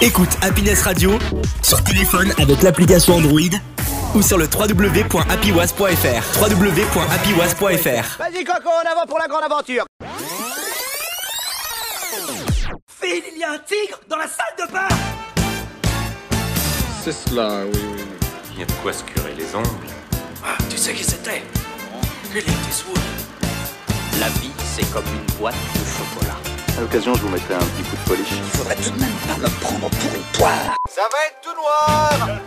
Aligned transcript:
Écoute 0.00 0.30
Happiness 0.42 0.82
Radio 0.82 1.18
sur 1.62 1.82
téléphone 1.84 2.32
avec 2.38 2.62
l'application 2.62 3.16
Android 3.16 3.40
ou 4.14 4.22
sur 4.22 4.38
le 4.38 4.46
www.happywas.fr. 4.46 6.40
www.happywas.fr. 6.40 8.18
Vas-y 8.18 8.44
Coco, 8.44 8.68
en 8.68 8.90
avant 8.90 9.06
pour 9.06 9.18
la 9.18 9.26
grande 9.28 9.44
aventure 9.44 9.84
Phil, 13.00 13.22
il 13.34 13.38
y 13.38 13.44
a 13.44 13.52
un 13.52 13.58
tigre 13.58 13.98
dans 14.08 14.16
la 14.16 14.26
salle 14.26 14.66
de 14.66 14.72
bain 14.72 14.88
C'est 17.02 17.12
cela, 17.12 17.64
oui, 17.72 17.80
oui. 17.94 18.02
Il 18.54 18.60
y 18.60 18.62
a 18.62 18.66
de 18.66 18.72
quoi 18.82 18.92
se 18.92 19.02
curer 19.04 19.34
les 19.36 19.54
ongles. 19.54 19.66
Ah, 20.44 20.56
tu 20.70 20.76
sais 20.76 20.92
qui 20.92 21.04
c'était? 21.04 21.42
Clint 22.30 22.42
Eastwood. 22.68 22.98
La 24.20 24.28
vie, 24.40 24.50
c'est 24.76 24.88
comme 24.92 25.04
une 25.06 25.34
boîte 25.38 25.54
de 25.74 25.80
chocolat. 25.84 26.53
À 26.76 26.80
l'occasion, 26.80 27.14
je 27.14 27.20
vous 27.20 27.28
mettrai 27.28 27.54
un 27.54 27.58
petit 27.58 27.82
coup 27.88 27.96
de 27.96 28.08
polish. 28.08 28.26
Il 28.32 28.58
faudrait 28.58 28.74
tout 28.76 28.90
de 28.90 28.98
même 29.00 29.10
pas 29.28 29.36
me 29.38 29.48
prendre 29.60 29.88
pour 29.88 30.14
une 30.14 30.22
poire. 30.38 30.76
Ça 30.92 31.02
va 31.02 31.18
être 31.28 31.40
tout 31.42 31.54
noir 31.56 32.40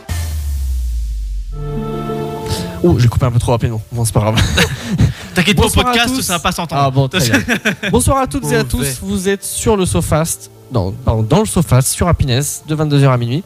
Oh, 2.83 2.99
j'ai 2.99 3.07
coupé 3.07 3.25
un 3.25 3.31
peu 3.31 3.39
trop 3.39 3.53
rapidement. 3.53 3.81
Bon, 3.91 4.05
c'est 4.05 4.13
pas 4.13 4.19
grave. 4.19 4.35
T'inquiète 5.33 5.55
pas, 5.55 5.63
au 5.63 5.65
Bonsoir 5.65 5.87
à 5.87 5.91
podcast, 5.91 6.15
tous. 6.15 6.21
ça 6.21 6.33
va 6.33 6.39
pas 6.39 6.51
s'entendre. 6.51 6.81
Ah 6.85 6.91
bon, 6.91 7.07
très 7.07 7.21
bien. 7.21 7.39
Bonsoir 7.91 8.17
à 8.17 8.27
toutes 8.27 8.51
et 8.51 8.55
à 8.55 8.63
tous. 8.63 8.99
Vous 9.01 9.29
êtes 9.29 9.43
sur 9.43 9.77
le 9.77 9.85
Sofast, 9.85 10.51
non, 10.71 10.91
pardon, 10.91 11.23
dans 11.23 11.39
le 11.39 11.45
Sofast 11.45 11.87
sur 11.89 12.07
Happiness 12.07 12.63
de 12.67 12.75
22h 12.75 13.09
à 13.09 13.17
minuit. 13.17 13.43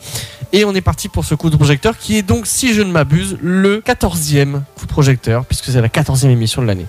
Et 0.54 0.66
on 0.66 0.74
est 0.76 0.82
parti 0.82 1.08
pour 1.10 1.24
ce 1.26 1.36
coup 1.36 1.50
de 1.50 1.56
projecteur 1.56 1.98
qui 1.98 2.18
est 2.18 2.24
donc, 2.24 2.46
si 2.48 2.74
je 2.74 2.82
ne 2.82 2.92
m'abuse, 2.92 3.38
le 3.42 3.80
14e 3.82 4.62
coup 4.78 4.86
de 4.86 4.92
projecteur, 4.92 5.46
puisque 5.46 5.66
c'est 5.66 5.82
la 5.82 5.88
14e 5.88 6.30
émission 6.30 6.62
de 6.62 6.68
l'année. 6.68 6.88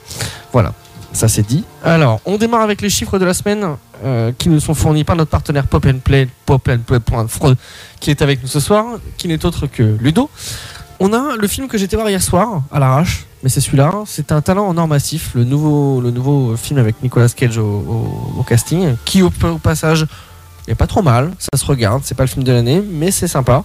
Voilà, 0.53 0.73
ça 1.13 1.29
c'est 1.29 1.47
dit. 1.47 1.65
Alors, 1.85 2.21
on 2.25 2.37
démarre 2.37 2.63
avec 2.63 2.81
les 2.81 2.91
chiffres 2.91 3.19
de 3.19 3.25
la 3.25 3.35
semaine 3.35 3.77
euh, 4.05 4.33
qui 4.37 4.49
nous 4.49 4.61
sont 4.61 4.75
fournis 4.75 5.05
par 5.05 5.17
notre 5.17 5.31
partenaire 5.31 5.67
Pop 5.67 5.87
and 5.87 5.99
Play, 6.03 6.29
Pop 6.47 6.69
and 6.69 6.79
Play.fraude, 6.87 7.57
qui 8.01 8.11
est 8.11 8.23
avec 8.23 8.43
nous 8.43 8.49
ce 8.49 8.61
soir, 8.61 8.85
qui 9.17 9.29
n'est 9.29 9.45
autre 9.45 9.67
que 9.67 9.83
Ludo. 10.01 10.31
On 11.01 11.13
a 11.13 11.37
le 11.37 11.49
film 11.49 11.69
que 11.69 11.79
j'étais 11.79 11.97
voir 11.97 12.09
hier 12.09 12.23
soir 12.23 12.63
à 12.71 12.79
l'arrache, 12.79 13.27
mais 13.43 13.49
c'est 13.49 13.61
celui-là. 13.61 13.93
C'est 14.07 14.31
un 14.33 14.41
talent 14.41 14.67
en 14.67 14.77
or 14.77 14.87
massif, 14.87 15.33
le 15.35 15.45
nouveau, 15.45 16.01
le 16.01 16.11
nouveau 16.11 16.57
film 16.57 16.79
avec 16.79 17.03
Nicolas 17.03 17.29
Cage 17.29 17.59
au, 17.59 18.45
casting, 18.47 18.95
qui 19.05 19.23
au 19.23 19.31
passage 19.31 20.07
est 20.69 20.75
pas 20.75 20.87
trop 20.87 21.03
mal, 21.03 21.33
ça 21.39 21.59
se 21.59 21.65
regarde, 21.67 22.03
c'est 22.05 22.15
pas 22.15 22.23
le 22.23 22.29
film 22.29 22.45
de 22.45 22.53
l'année, 22.53 22.83
mais 22.89 23.11
c'est 23.11 23.27
sympa. 23.29 23.65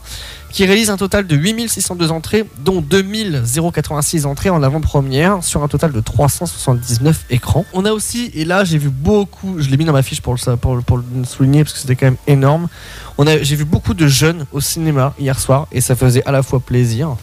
Qui 0.52 0.66
réalise 0.66 0.90
un 0.90 0.98
total 0.98 1.28
de 1.28 1.36
8602 1.36 2.10
entrées, 2.12 2.46
dont 2.64 2.82
2086 2.82 4.26
entrées 4.26 4.50
en 4.50 4.64
avant-première, 4.64 5.44
sur 5.44 5.62
un 5.64 5.68
total 5.68 5.92
de 5.92 6.00
379 6.00 7.26
écrans. 7.30 7.66
On 7.74 7.86
a 7.86 7.92
aussi, 7.92 8.32
et 8.34 8.46
là 8.46 8.64
j'ai 8.64 8.78
vu 8.78 8.90
beaucoup, 8.90 9.56
je 9.60 9.70
l'ai 9.70 9.78
mis 9.78 9.86
dans 9.86 9.94
ma 9.94 10.04
fiche 10.04 10.22
pour 10.22 10.34
le, 10.36 10.56
pour, 10.56 10.76
le- 10.98 11.04
souligner 11.26 11.64
parce 11.64 11.74
que 11.74 11.80
c'était 11.80 11.96
quand 11.96 12.08
même 12.08 12.18
énorme. 12.28 12.68
On 13.18 13.28
a, 13.28 13.42
j'ai 13.44 13.56
vu 13.56 13.66
beaucoup 13.66 13.94
de 13.94 14.08
jeunes 14.08 14.46
au 14.52 14.62
cinéma 14.62 15.14
hier 15.20 15.40
soir 15.40 15.68
et 15.72 15.82
ça 15.82 15.96
faisait 15.96 16.24
à 16.26 16.32
la 16.32 16.42
fois 16.44 16.60
plaisir 16.60 17.16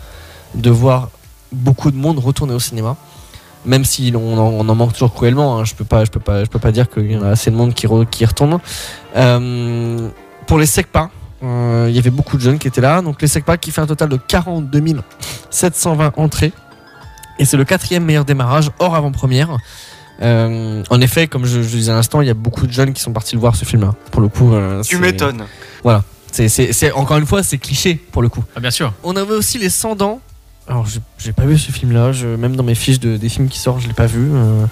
de 0.55 0.70
voir 0.70 1.11
beaucoup 1.52 1.91
de 1.91 1.97
monde 1.97 2.19
retourner 2.19 2.55
au 2.55 2.61
cinéma. 2.61 2.97
Même 3.67 3.84
si 3.84 4.12
on 4.15 4.39
en, 4.39 4.41
on 4.41 4.69
en 4.69 4.75
manque 4.75 4.93
toujours 4.93 5.15
cruellement, 5.15 5.59
hein, 5.59 5.65
je 5.65 5.75
peux 5.75 5.84
pas, 5.84 6.05
je 6.05 6.11
peux 6.11 6.20
pas, 6.20 6.45
je 6.45 6.48
peux 6.51 6.59
pas 6.59 6.73
dire 6.73 6.89
qu'il 6.91 7.11
y 7.12 7.17
en 7.17 7.23
a 7.23 7.31
assez 7.31 7.51
de 7.51 7.57
monde 7.57 7.73
qui, 7.75 7.87
re- 7.87 8.07
qui 8.09 8.23
y 8.23 8.27
retourne. 8.27 8.59
Euh, 9.17 10.09
pour 10.47 10.59
les 10.59 10.67
SECPA, 10.67 11.11
euh, 11.43 11.87
il 11.89 11.95
y 11.95 11.98
avait 11.98 12.11
beaucoup 12.11 12.37
de 12.37 12.42
jeunes 12.42 12.59
qui 12.59 12.69
étaient 12.69 12.81
là. 12.81 13.01
Donc 13.03 13.23
les 13.23 13.29
SECPA 13.29 13.57
qui 13.57 13.70
fait 13.70 13.81
un 13.81 13.87
total 13.87 14.09
de 14.09 14.17
42 14.17 14.83
720 15.51 16.12
entrées. 16.17 16.53
Et 17.39 17.45
c'est 17.45 17.57
le 17.57 17.65
quatrième 17.65 18.05
meilleur 18.05 18.25
démarrage 18.25 18.70
hors 18.79 18.95
avant-première. 18.95 19.57
Euh, 20.23 20.83
en 20.91 21.01
effet, 21.01 21.27
comme 21.27 21.45
je, 21.45 21.62
je 21.62 21.77
disais 21.77 21.91
à 21.91 21.95
l'instant, 21.97 22.20
il 22.20 22.29
y 22.29 22.31
a 22.31 22.35
beaucoup 22.35 22.67
de 22.67 22.73
jeunes 22.73 22.92
qui 22.92 23.03
sont 23.03 23.12
partis 23.12 23.35
le 23.35 23.41
voir 23.41 23.57
ce 23.57 23.65
film-là. 23.65 23.95
Pour 24.12 24.20
le 24.20 24.29
coup, 24.29 24.55
euh, 24.55 24.83
Tu 24.83 24.97
m'étonnes. 24.98 25.45
Voilà. 25.83 26.05
C'est- 26.31 26.92
encore 26.92 27.17
une 27.17 27.27
fois, 27.27 27.42
c'est 27.42 27.59
cliché 27.59 27.95
pour 28.12 28.20
le 28.23 28.29
coup. 28.29 28.45
Ah, 28.57 28.61
bien 28.61 28.70
sûr. 28.70 28.92
On 29.03 29.17
avait 29.17 29.35
aussi 29.35 29.59
les 29.59 29.70
100 29.70 29.97
dents. 29.97 30.20
Alors, 30.67 30.87
j'ai, 31.19 31.33
pas 31.33 31.45
vu 31.45 31.59
ce 31.59 31.70
film-là. 31.70 32.12
Même 32.39 32.57
dans 32.57 32.62
mes 32.62 32.75
fiches 32.75 32.98
de, 32.98 33.19
des 33.19 33.29
films 33.29 33.48
qui 33.48 33.59
sortent, 33.59 33.80
je 33.80 33.86
l'ai 33.86 33.92
pas 33.92 34.07
vu. 34.07 34.30
Euh, 34.33 34.64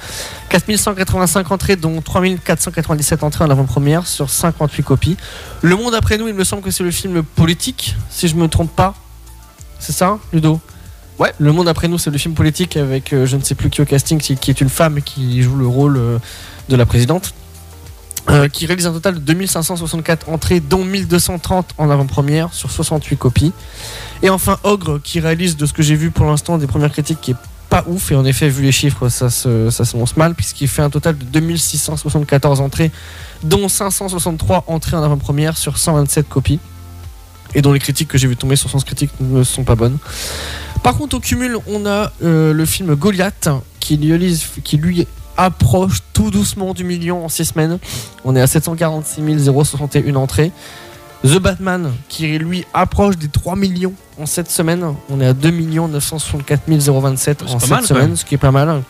4185 0.48 1.50
entrées, 1.50 1.76
dont 1.76 2.00
3497 2.00 3.22
entrées 3.22 3.44
en 3.44 3.50
avant-première 3.50 4.06
sur 4.06 4.30
58 4.30 4.82
copies. 4.82 5.16
Le 5.60 5.76
Monde 5.76 5.94
après 5.94 6.16
nous, 6.16 6.28
il 6.28 6.34
me 6.34 6.44
semble 6.44 6.62
que 6.62 6.70
c'est 6.70 6.82
le 6.82 6.90
film 6.90 7.22
politique, 7.22 7.94
si 8.08 8.26
je 8.26 8.36
me 8.36 8.48
trompe 8.48 8.74
pas. 8.74 8.94
C'est 9.78 9.92
ça, 9.92 10.18
Ludo? 10.32 10.60
Ouais. 11.18 11.32
Le 11.38 11.52
Monde 11.52 11.68
après 11.68 11.88
nous, 11.88 11.98
c'est 11.98 12.10
le 12.10 12.18
film 12.18 12.34
politique 12.34 12.78
avec 12.78 13.12
euh, 13.12 13.26
je 13.26 13.36
ne 13.36 13.42
sais 13.42 13.54
plus 13.54 13.68
qui 13.68 13.82
au 13.82 13.84
casting, 13.84 14.18
qui, 14.18 14.36
qui 14.36 14.50
est 14.50 14.62
une 14.62 14.70
femme 14.70 15.02
qui 15.02 15.42
joue 15.42 15.56
le 15.56 15.66
rôle 15.66 15.98
euh, 15.98 16.18
de 16.70 16.76
la 16.76 16.86
présidente. 16.86 17.34
Euh, 18.30 18.48
qui 18.48 18.66
réalise 18.66 18.86
un 18.86 18.92
total 18.92 19.14
de 19.14 19.18
2564 19.18 20.28
entrées, 20.28 20.60
dont 20.60 20.84
1230 20.84 21.74
en 21.76 21.90
avant-première 21.90 22.54
sur 22.54 22.70
68 22.70 23.16
copies. 23.16 23.52
Et 24.22 24.30
enfin 24.30 24.58
Ogre, 24.62 25.00
qui 25.02 25.18
réalise 25.18 25.56
de 25.56 25.66
ce 25.66 25.72
que 25.72 25.82
j'ai 25.82 25.96
vu 25.96 26.12
pour 26.12 26.26
l'instant 26.26 26.56
des 26.56 26.68
premières 26.68 26.92
critiques 26.92 27.20
qui 27.20 27.32
est 27.32 27.36
pas 27.68 27.82
ouf, 27.88 28.12
et 28.12 28.14
en 28.14 28.24
effet, 28.24 28.48
vu 28.48 28.62
les 28.62 28.70
chiffres, 28.70 29.08
ça 29.08 29.28
se, 29.28 29.70
s'annonce 29.70 30.16
mal, 30.16 30.36
puisqu'il 30.36 30.68
fait 30.68 30.82
un 30.82 30.90
total 30.90 31.18
de 31.18 31.24
2674 31.24 32.60
entrées, 32.60 32.92
dont 33.42 33.68
563 33.68 34.64
entrées 34.68 34.96
en 34.96 35.02
avant-première 35.02 35.56
sur 35.56 35.78
127 35.78 36.28
copies, 36.28 36.60
et 37.54 37.62
dont 37.62 37.72
les 37.72 37.80
critiques 37.80 38.08
que 38.08 38.18
j'ai 38.18 38.28
vu 38.28 38.36
tomber 38.36 38.54
sur 38.54 38.70
Sens 38.70 38.84
Critique 38.84 39.10
ne 39.20 39.42
sont 39.42 39.64
pas 39.64 39.74
bonnes. 39.74 39.98
Par 40.84 40.96
contre, 40.96 41.16
au 41.16 41.20
cumul, 41.20 41.56
on 41.66 41.86
a 41.86 42.12
euh, 42.22 42.52
le 42.52 42.66
film 42.66 42.94
Goliath, 42.94 43.48
qui 43.80 43.96
lui, 43.96 44.40
qui 44.62 44.76
lui 44.76 45.06
approche 45.36 45.98
tout 46.12 46.30
doucement 46.30 46.74
du 46.74 46.84
million 46.84 47.24
en 47.24 47.28
6 47.28 47.44
semaines. 47.46 47.78
On 48.24 48.36
est 48.36 48.40
à 48.40 48.46
746 48.46 49.44
061 49.44 50.14
entrées. 50.16 50.52
The 51.24 51.38
Batman, 51.38 51.92
qui 52.08 52.36
lui 52.38 52.64
approche 52.74 53.16
des 53.16 53.28
3 53.28 53.54
millions 53.54 53.94
en 54.20 54.26
7 54.26 54.50
semaines. 54.50 54.94
On 55.08 55.20
est 55.20 55.26
à 55.26 55.32
2 55.32 55.50
964 55.50 56.62
027 56.68 57.42
C'est 57.46 57.50
en 57.50 57.54
pas 57.54 57.60
7 57.60 57.70
mal, 57.70 57.80
quand 57.80 57.86
semaines, 57.86 58.16
ce 58.16 58.24
qui 58.24 58.34
est 58.34 58.38
pas 58.38 58.50
mal. 58.50 58.82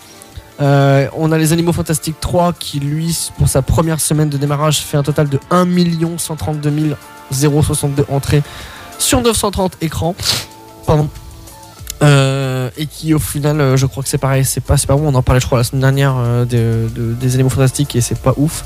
Euh, 0.60 1.08
on 1.16 1.32
a 1.32 1.38
les 1.38 1.52
Animaux 1.52 1.72
Fantastiques 1.72 2.20
3 2.20 2.54
qui, 2.54 2.81
lui, 2.81 3.16
pour 3.36 3.48
sa 3.48 3.62
première 3.62 4.00
semaine 4.00 4.28
de 4.28 4.38
démarrage, 4.38 4.78
fait 4.78 4.97
un 4.97 5.02
total 5.02 5.28
de 5.28 5.41
1 5.50 5.66
132 6.19 6.97
062 7.31 8.06
entrées 8.08 8.42
sur 8.98 9.20
930 9.20 9.76
écrans. 9.81 10.14
Pardon. 10.86 11.08
Euh, 12.02 12.68
et 12.76 12.86
qui 12.86 13.14
au 13.14 13.18
final 13.20 13.60
euh, 13.60 13.76
je 13.76 13.86
crois 13.86 14.02
que 14.02 14.08
c'est 14.08 14.18
pareil 14.18 14.44
c'est 14.44 14.60
pas 14.60 14.76
c'est 14.76 14.88
bon. 14.88 15.00
On 15.04 15.14
en 15.14 15.22
parlait 15.22 15.40
je 15.40 15.46
crois 15.46 15.58
la 15.58 15.64
semaine 15.64 15.82
dernière 15.82 16.14
euh, 16.18 16.44
de- 16.44 16.88
de- 16.94 17.12
des 17.14 17.34
animaux 17.34 17.48
fantastiques 17.50 17.94
et 17.94 18.00
c'est 18.00 18.18
pas 18.18 18.34
ouf. 18.36 18.64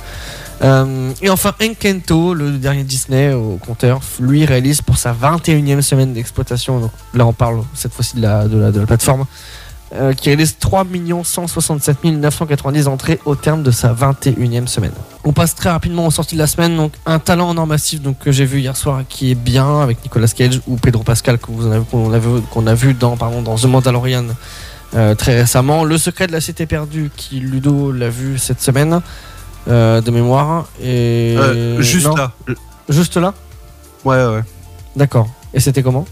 Et 0.62 1.28
enfin 1.28 1.52
Encanto 1.62 2.32
le 2.32 2.52
dernier 2.52 2.82
Disney 2.82 3.32
au 3.34 3.58
compteur 3.58 4.00
lui 4.20 4.46
réalise 4.46 4.80
pour 4.80 4.96
sa 4.96 5.12
21e 5.12 5.82
semaine 5.82 6.14
d'exploitation 6.14 6.80
donc 6.80 6.92
là 7.12 7.26
on 7.26 7.34
parle 7.34 7.62
cette 7.74 7.92
fois-ci 7.92 8.16
de 8.16 8.22
la 8.22 8.86
plateforme 8.86 9.26
euh, 9.94 10.12
qui 10.12 10.28
réalise 10.30 10.56
3 10.58 10.84
167 11.22 12.04
990 12.04 12.88
entrées 12.88 13.20
au 13.24 13.34
terme 13.36 13.62
de 13.62 13.70
sa 13.70 13.92
21e 13.94 14.66
semaine. 14.66 14.92
On 15.24 15.32
passe 15.32 15.54
très 15.54 15.70
rapidement 15.70 16.06
aux 16.06 16.10
sorties 16.10 16.34
de 16.34 16.40
la 16.40 16.46
semaine. 16.46 16.76
Donc 16.76 16.92
un 17.06 17.18
talent 17.18 17.48
en 17.50 17.56
or 17.56 17.66
massif 17.66 18.00
donc, 18.02 18.18
que 18.18 18.32
j'ai 18.32 18.44
vu 18.44 18.60
hier 18.60 18.76
soir 18.76 19.02
qui 19.08 19.30
est 19.30 19.34
bien 19.36 19.80
avec 19.80 20.02
Nicolas 20.02 20.28
Cage 20.28 20.60
ou 20.66 20.76
Pedro 20.76 21.02
Pascal 21.04 21.38
que 21.38 21.50
vous 21.50 21.66
en 21.66 21.70
avez- 21.72 21.84
qu'on 21.84 22.12
a, 22.12 22.18
vu- 22.18 22.42
qu'on 22.50 22.66
a 22.66 22.74
vu 22.74 22.94
dans, 22.94 23.16
pardon, 23.16 23.42
dans 23.42 23.54
The 23.56 23.64
Mandalorian 23.66 24.24
euh, 24.94 25.14
très 25.14 25.36
récemment. 25.40 25.84
Le 25.84 25.98
secret 25.98 26.26
de 26.26 26.32
la 26.32 26.40
cité 26.40 26.66
perdue 26.66 27.10
qui 27.16 27.40
Ludo 27.40 27.92
l'a 27.92 28.08
vu 28.08 28.38
cette 28.38 28.60
semaine 28.62 29.00
euh, 29.68 30.00
de 30.00 30.10
mémoire. 30.10 30.66
Et 30.82 31.34
Euh, 31.38 31.80
juste 31.80 32.06
non 32.06 32.14
là. 32.16 32.32
Juste 32.88 33.16
là? 33.16 33.34
Ouais, 34.04 34.24
ouais. 34.26 34.42
D'accord. 34.94 35.28
Et 35.54 35.60
c'était 35.60 35.82
comment? 35.82 36.06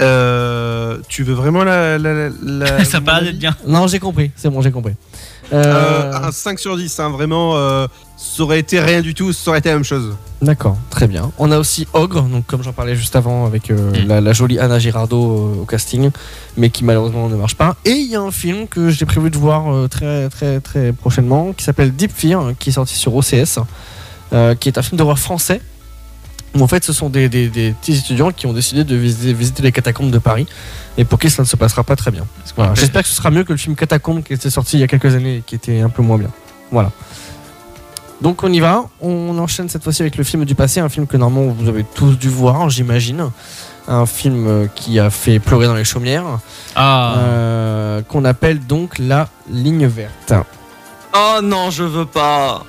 Euh, 0.00 0.73
tu 1.08 1.22
veux 1.24 1.34
vraiment 1.34 1.64
la. 1.64 1.98
la, 1.98 2.28
la- 2.42 2.84
ça 2.86 3.00
mon 3.00 3.06
paraît 3.06 3.28
avis 3.28 3.38
bien. 3.38 3.54
Non, 3.66 3.86
j'ai 3.86 3.98
compris. 3.98 4.30
C'est 4.36 4.50
bon, 4.50 4.60
j'ai 4.62 4.70
compris. 4.70 4.94
Euh, 5.52 5.62
Euh, 5.64 6.12
un 6.28 6.32
5 6.32 6.58
sur 6.58 6.76
10, 6.76 6.98
hein, 7.00 7.10
vraiment. 7.10 7.56
euh, 7.56 7.86
ça 8.16 8.42
aurait 8.42 8.58
été 8.60 8.80
rien 8.80 9.02
du 9.02 9.12
tout, 9.12 9.32
ça 9.32 9.50
aurait 9.50 9.58
été 9.58 9.68
la 9.68 9.74
même 9.74 9.84
chose. 9.84 10.16
D'accord, 10.40 10.76
très 10.88 11.06
bien. 11.06 11.30
On 11.38 11.50
a 11.50 11.58
aussi 11.58 11.86
Ogre, 11.92 12.22
donc 12.22 12.46
comme 12.46 12.62
j'en 12.62 12.72
parlais 12.72 12.96
juste 12.96 13.14
avant 13.16 13.44
avec 13.44 13.70
euh, 13.70 13.90
Mm. 13.90 14.08
la, 14.08 14.20
la 14.20 14.32
jolie 14.32 14.58
Anna 14.58 14.78
Girardot 14.78 15.16
euh, 15.58 15.62
au 15.62 15.64
casting, 15.66 16.10
mais 16.56 16.70
qui 16.70 16.84
malheureusement 16.84 17.28
ne 17.28 17.36
marche 17.36 17.56
pas. 17.56 17.76
Et 17.84 17.90
il 17.92 18.10
y 18.10 18.16
a 18.16 18.20
un 18.22 18.30
film 18.30 18.66
que 18.68 18.88
j'ai 18.90 19.04
prévu 19.04 19.30
de 19.30 19.36
voir 19.36 19.72
euh, 19.72 19.88
très 19.88 20.28
très 20.30 20.60
très 20.60 20.92
prochainement, 20.92 21.52
qui 21.52 21.64
s'appelle 21.64 21.92
Deep 21.94 22.12
Fear, 22.14 22.52
qui 22.58 22.70
est 22.70 22.72
sorti 22.72 22.94
sur 22.94 23.14
OCS, 23.14 23.58
euh, 24.32 24.54
qui 24.54 24.68
est 24.68 24.78
un 24.78 24.82
film 24.82 24.96
d'horreur 24.96 25.18
français. 25.18 25.60
Où 26.54 26.62
en 26.62 26.68
fait, 26.68 26.84
ce 26.84 26.92
sont 26.92 27.08
des, 27.10 27.28
des- 27.28 27.48
des 27.48 27.72
petits 27.72 27.96
étudiants 27.96 28.30
qui 28.30 28.46
ont 28.46 28.52
décidé 28.52 28.84
de 28.84 28.94
visiter, 28.96 29.32
visiter 29.32 29.62
les 29.62 29.72
catacombes 29.72 30.10
de 30.10 30.18
Paris, 30.18 30.46
et 30.96 31.04
pour 31.04 31.18
qui 31.18 31.28
ça 31.30 31.42
ne 31.42 31.46
se 31.48 31.56
passera 31.56 31.82
pas 31.82 31.96
très 31.96 32.10
bien. 32.12 32.24
Voilà. 32.56 32.74
J'espère 32.74 33.02
que 33.02 33.08
ce 33.08 33.14
sera 33.14 33.30
mieux 33.30 33.42
que 33.44 33.52
le 33.52 33.58
film 33.58 33.74
Catacombes 33.74 34.22
qui 34.22 34.32
était 34.32 34.50
sorti 34.50 34.76
il 34.76 34.80
y 34.80 34.84
a 34.84 34.86
quelques 34.86 35.14
années 35.16 35.38
et 35.38 35.42
qui 35.44 35.56
était 35.56 35.80
un 35.80 35.88
peu 35.88 36.02
moins 36.02 36.18
bien. 36.18 36.30
Voilà. 36.70 36.92
Donc 38.20 38.42
on 38.44 38.52
y 38.52 38.60
va, 38.60 38.84
on 39.00 39.36
enchaîne 39.38 39.68
cette 39.68 39.82
fois-ci 39.82 40.02
avec 40.02 40.16
le 40.16 40.22
film 40.24 40.44
du 40.44 40.54
passé, 40.54 40.78
un 40.80 40.88
film 40.88 41.06
que 41.06 41.16
normalement 41.16 41.52
vous 41.52 41.68
avez 41.68 41.84
tous 41.84 42.16
dû 42.16 42.28
voir, 42.28 42.70
j'imagine. 42.70 43.30
Un 43.88 44.06
film 44.06 44.46
euh, 44.46 44.66
qui 44.74 44.98
a 44.98 45.10
fait 45.10 45.38
pleurer 45.40 45.66
dans 45.66 45.74
les 45.74 45.84
chaumières, 45.84 46.24
Ah. 46.76 47.16
euh, 47.18 48.02
qu'on 48.02 48.24
appelle 48.24 48.60
donc 48.64 48.98
La 48.98 49.28
Ligne 49.50 49.86
Verte. 49.86 50.32
Oh 51.14 51.40
non, 51.42 51.70
je 51.70 51.82
veux 51.82 52.06
pas. 52.06 52.62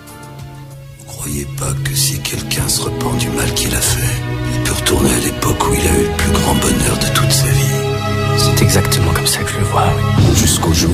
Croyez 1.26 1.48
pas 1.58 1.74
que 1.84 1.96
si 1.96 2.20
quelqu'un 2.20 2.68
se 2.68 2.82
repent 2.82 3.18
du 3.18 3.30
mal 3.30 3.52
qu'il 3.56 3.74
a 3.74 3.82
fait, 3.82 4.70
retourner 4.72 5.10
à 5.10 5.20
l'époque 5.26 5.58
où 5.68 5.74
il 5.74 5.80
a 5.80 6.00
eu 6.00 6.04
le 6.04 6.18
plus 6.18 6.32
grand 6.34 6.54
bonheur 6.54 7.00
de 7.00 7.08
toute 7.16 7.32
sa 7.32 7.48
vie. 7.48 8.38
C'est 8.38 8.62
exactement 8.62 9.12
comme 9.12 9.26
ça 9.26 9.40
que 9.40 9.50
je 9.50 9.58
le 9.58 9.64
vois. 9.66 9.92
Jusqu'au 10.36 10.72
jour 10.72 10.92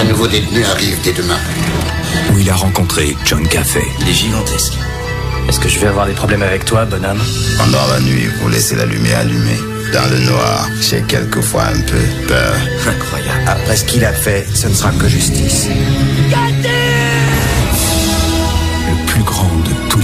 Un 0.00 0.04
nouveau 0.04 0.26
détenu 0.28 0.64
arrive 0.64 0.96
dès 1.04 1.12
demain. 1.12 1.36
où 2.32 2.38
il 2.38 2.48
a 2.48 2.54
rencontré 2.54 3.14
John 3.26 3.46
Caffey. 3.46 3.84
Il 4.00 4.08
est 4.08 4.14
gigantesque. 4.14 4.72
Est-ce 5.46 5.60
que 5.60 5.68
je 5.68 5.78
vais 5.78 5.88
avoir 5.88 6.06
des 6.06 6.14
problèmes 6.14 6.42
avec 6.42 6.64
toi, 6.64 6.86
bonhomme 6.86 7.20
Pendant 7.58 7.86
la 7.88 8.00
nuit, 8.00 8.28
vous 8.40 8.48
laissez 8.48 8.76
la 8.76 8.86
lumière 8.86 9.18
allumée. 9.18 9.60
Dans 9.92 10.08
le 10.10 10.20
noir, 10.20 10.70
j'ai 10.80 11.02
quelquefois 11.02 11.64
un 11.64 11.80
peu 11.82 12.00
peur. 12.26 12.54
Incroyable. 12.88 13.42
Après 13.46 13.76
ce 13.76 13.84
qu'il 13.84 14.06
a 14.06 14.12
fait, 14.14 14.46
ce 14.54 14.68
ne 14.68 14.72
sera 14.74 14.90
que 14.92 15.06
justice. 15.06 15.68
Le 18.88 19.06
plus 19.06 19.22
grand 19.22 19.50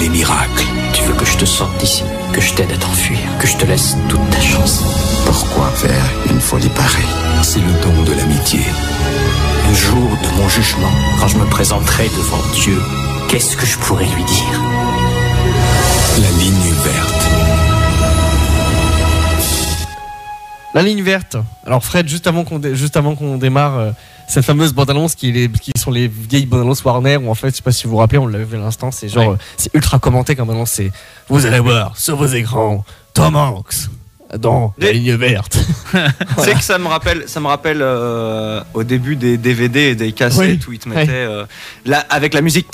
les 0.02 0.08
miracles. 0.08 0.64
Tu 0.92 1.02
veux 1.04 1.14
que 1.14 1.24
je 1.24 1.36
te 1.36 1.44
sorte 1.44 1.76
d'ici 1.78 2.02
Que 2.32 2.40
je 2.40 2.52
t'aide 2.54 2.70
à 2.72 2.76
t'enfuir 2.76 3.18
Que 3.40 3.46
je 3.46 3.56
te 3.56 3.64
laisse 3.64 3.96
toute 4.08 4.30
ta 4.30 4.40
chance 4.40 4.82
Pourquoi 5.24 5.68
faire 5.70 6.04
une 6.30 6.40
folie 6.40 6.68
pareille? 6.70 7.04
C'est 7.42 7.60
le 7.60 7.72
don 7.82 8.02
de 8.04 8.12
l'amitié. 8.16 8.60
Le 9.68 9.74
jour 9.74 9.96
de 10.22 10.40
mon 10.40 10.48
jugement, 10.48 10.90
quand 11.18 11.28
je 11.28 11.36
me 11.38 11.44
présenterai 11.46 12.04
devant 12.08 12.42
Dieu, 12.54 12.80
qu'est-ce 13.28 13.56
que 13.56 13.66
je 13.66 13.76
pourrais 13.78 14.04
lui 14.04 14.24
dire? 14.24 14.60
La 16.20 16.30
ligne 16.38 16.72
verte. 16.84 17.28
La 20.74 20.82
ligne 20.82 21.02
verte. 21.02 21.36
Alors 21.66 21.82
Fred, 21.84 22.08
juste 22.08 22.26
avant 22.26 22.44
qu'on 22.44 22.58
dé- 22.58 22.74
juste 22.76 22.96
avant 22.96 23.14
qu'on 23.16 23.38
démarre 23.38 23.78
euh, 23.78 23.90
cette 24.28 24.44
fameuse 24.44 24.72
bande 24.72 24.90
annonce 24.90 25.14
qui, 25.14 25.30
les- 25.32 25.48
qui 25.48 25.72
sont 25.78 25.90
les 25.90 26.08
vieilles 26.08 26.46
bandes 26.46 26.62
annonces 26.62 26.84
Warner 26.84 27.16
où 27.18 27.30
en 27.30 27.34
fait, 27.34 27.50
je 27.50 27.56
sais 27.56 27.62
pas 27.62 27.72
si 27.72 27.84
vous 27.84 27.90
vous 27.90 27.96
rappelez, 27.98 28.18
on 28.18 28.26
l'avait 28.26 28.44
vu 28.44 28.56
à 28.56 28.60
l'instant, 28.60 28.90
c'est 28.90 29.08
genre 29.08 29.28
Ouais. 29.28 29.34
euh, 29.34 29.54
c'est 29.56 29.72
ultra 29.74 29.98
commenté 29.98 30.34
comme 30.36 30.50
annonce, 30.50 30.70
c'est 30.72 30.90
vous 31.28 31.44
allez 31.46 31.58
voir 31.60 31.96
sur 31.96 32.16
vos 32.16 32.26
écrans 32.26 32.84
Tom 33.14 33.36
Hanks 33.36 33.88
dans 34.38 34.72
la 34.78 34.92
ligne 34.92 35.14
verte. 35.14 35.58
Tu 35.92 36.42
sais 36.44 36.54
que 36.54 36.62
ça 36.62 36.78
me 36.78 36.86
rappelle, 36.88 37.24
ça 37.26 37.38
me 37.38 37.48
rappelle 37.48 37.80
euh, 37.82 38.62
au 38.72 38.82
début 38.82 39.14
des 39.14 39.36
DVD 39.36 39.80
et 39.90 39.94
des 39.94 40.12
cassettes 40.12 40.40
Oui. 40.40 40.60
où 40.66 40.72
ils 40.72 40.78
te 40.78 40.88
mettaient 40.88 41.10
euh, 41.12 41.44
là, 41.84 42.06
avec 42.08 42.32
la 42.32 42.40
musique. 42.40 42.68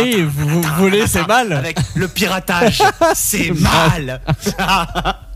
oui, 0.00 0.22
vous, 0.22 0.48
vous 0.62 0.62
volez, 0.78 1.08
c'est 1.08 1.26
mal. 1.26 1.52
Avec 1.52 1.76
le 1.96 2.06
piratage, 2.06 2.82
c'est 3.16 3.50
mal. 3.50 4.20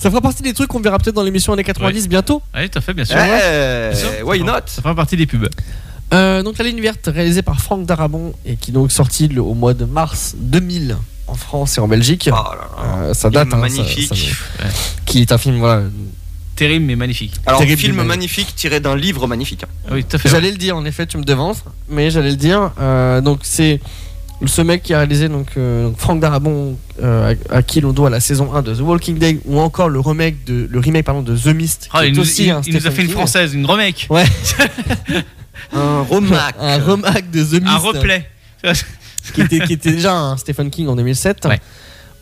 Ça 0.00 0.10
fera 0.10 0.20
partie 0.20 0.42
des 0.42 0.52
trucs 0.54 0.68
qu'on 0.68 0.80
verra 0.80 0.98
peut-être 0.98 1.14
dans 1.14 1.22
l'émission 1.22 1.52
années 1.52 1.64
90 1.64 2.08
bientôt. 2.08 2.42
Oui, 2.54 2.68
tout 2.70 2.78
à 2.78 2.82
fait, 2.82 2.94
bien 2.94 3.04
sûr. 3.04 3.16
Eh, 3.18 3.94
sûr. 3.94 4.08
why 4.26 4.42
not? 4.42 4.52
Ça 4.66 4.82
fera 4.82 4.94
partie 4.94 5.16
des 5.16 5.26
pubs. 5.26 5.48
Euh, 6.12 6.42
donc 6.42 6.58
la 6.58 6.64
ligne 6.64 6.80
verte 6.80 7.08
réalisée 7.12 7.42
par 7.42 7.60
Franck 7.60 7.86
Darabon 7.86 8.34
et 8.44 8.56
qui 8.56 8.70
est 8.70 8.74
donc 8.74 8.92
sortie 8.92 9.26
le- 9.28 9.40
au 9.42 9.54
mois 9.54 9.74
de 9.74 9.84
mars 9.84 10.34
2000 10.38 10.96
en 11.26 11.34
France 11.34 11.78
et 11.78 11.80
en 11.80 11.88
Belgique. 11.88 12.28
Oh 12.30 12.34
là 12.36 12.58
là. 12.60 12.96
Euh, 13.08 13.14
ça 13.14 13.30
date, 13.30 13.48
hein, 13.48 13.50
ça- 13.52 13.56
magnifique. 13.56 14.08
ça- 14.14 14.64
qui 15.06 15.22
est 15.22 15.32
un 15.32 15.38
film 15.38 15.58
voilà. 15.58 15.82
Terrible, 16.56 16.84
mais 16.84 16.94
magnifique. 16.94 17.32
Alors, 17.46 17.58
Terrible 17.58 17.80
film 17.80 17.94
humaine. 17.94 18.06
magnifique 18.06 18.54
tiré 18.54 18.78
d'un 18.78 18.94
livre 18.94 19.26
magnifique. 19.26 19.64
Oui, 19.90 20.04
tout 20.04 20.14
à 20.16 20.18
fait. 20.20 20.28
J'allais 20.28 20.52
le 20.52 20.56
dire 20.56 20.76
en 20.76 20.84
effet, 20.84 21.04
tu 21.04 21.16
me 21.18 21.24
devances, 21.24 21.64
mais 21.88 22.10
j'allais 22.10 22.30
le 22.30 22.36
dire. 22.36 22.70
Euh, 22.80 23.20
donc 23.20 23.40
c'est 23.42 23.80
ce 24.48 24.62
mec 24.62 24.82
qui 24.82 24.94
a 24.94 24.98
réalisé 24.98 25.28
donc, 25.28 25.48
euh, 25.56 25.84
donc 25.88 25.98
Franck 25.98 26.20
Darabon 26.20 26.76
euh, 27.02 27.34
à, 27.50 27.56
à 27.56 27.62
qui 27.62 27.80
l'on 27.80 27.92
doit 27.92 28.10
la 28.10 28.20
saison 28.20 28.52
1 28.54 28.62
de 28.62 28.74
The 28.74 28.80
Walking 28.80 29.18
Dead 29.18 29.40
ou 29.44 29.58
encore 29.60 29.88
le 29.88 30.00
remake 30.00 30.44
de 30.44 30.66
le 30.70 30.78
remake 30.80 31.04
pardon 31.04 31.22
de 31.22 31.36
The 31.36 31.46
Mist. 31.54 31.88
Ah, 31.92 32.00
qui 32.00 32.04
est 32.06 32.08
il, 32.10 32.14
nous, 32.14 32.20
aussi 32.22 32.44
il- 32.44 32.50
un 32.50 32.60
il 32.66 32.74
nous 32.74 32.86
a 32.86 32.90
fait 32.90 33.02
une 33.02 33.10
française, 33.10 33.54
une 33.54 33.66
remake, 33.66 34.06
Ouais, 34.10 34.24
Un 35.72 36.02
remake. 36.02 36.54
un 36.60 36.78
remake 36.78 37.30
de 37.30 37.42
The 37.44 37.52
Mist. 37.62 37.66
un 37.66 37.76
replay. 37.78 38.26
qui 39.34 39.40
était, 39.40 39.60
qui 39.60 39.72
était 39.74 39.92
déjà 39.92 40.14
un 40.14 40.36
Stephen 40.36 40.70
King 40.70 40.88
en 40.88 40.96
2007. 40.96 41.46
Ouais. 41.46 41.60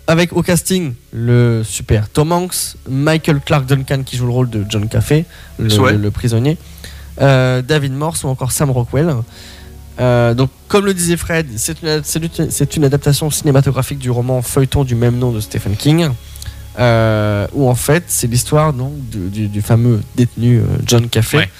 Avec 0.06 0.32
au 0.32 0.42
casting 0.42 0.94
le 1.12 1.62
super 1.64 2.08
Tom 2.08 2.32
Hanks, 2.32 2.76
Michael 2.88 3.40
Clark 3.44 3.66
Duncan 3.66 4.02
qui 4.04 4.16
joue 4.16 4.26
le 4.26 4.32
rôle 4.32 4.50
de 4.50 4.64
John 4.69 4.88
Caffey, 4.88 5.24
le, 5.58 5.70
Souhait. 5.70 5.92
le- 5.92 5.98
le 5.98 6.10
prisonnier, 6.10 6.56
euh, 7.20 7.62
David 7.62 7.92
Morse 7.92 8.24
ou 8.24 8.28
encore 8.28 8.52
Sam 8.52 8.70
Rockwell. 8.70 9.14
Euh, 10.00 10.33
donc, 10.35 10.50
comme 10.69 10.87
le 10.87 10.94
disait 10.94 11.17
Fred, 11.17 11.47
c'est 11.56 12.77
une, 12.77 12.85
adaptation 12.85 13.31
cinématographique 13.31 13.99
du 13.99 14.11
roman 14.11 14.41
feuilleton 14.43 14.85
du 14.85 14.94
même 14.94 15.19
nom 15.19 15.33
de 15.33 15.41
Stephen 15.41 15.77
King, 15.77 16.09
euh, 16.79 17.47
où 17.53 17.69
en 17.69 17.75
fait 17.75 18.05
c'est 18.06 18.27
l'histoire 18.27 18.73
donc 18.73 18.93
du, 19.11 19.29
du- 19.29 19.49
du 19.49 19.61
fameux 19.62 20.00
détenu 20.17 20.59
euh, 20.59 20.65
John 20.87 21.09
Caffey. 21.09 21.37
Ouais. 21.39 21.50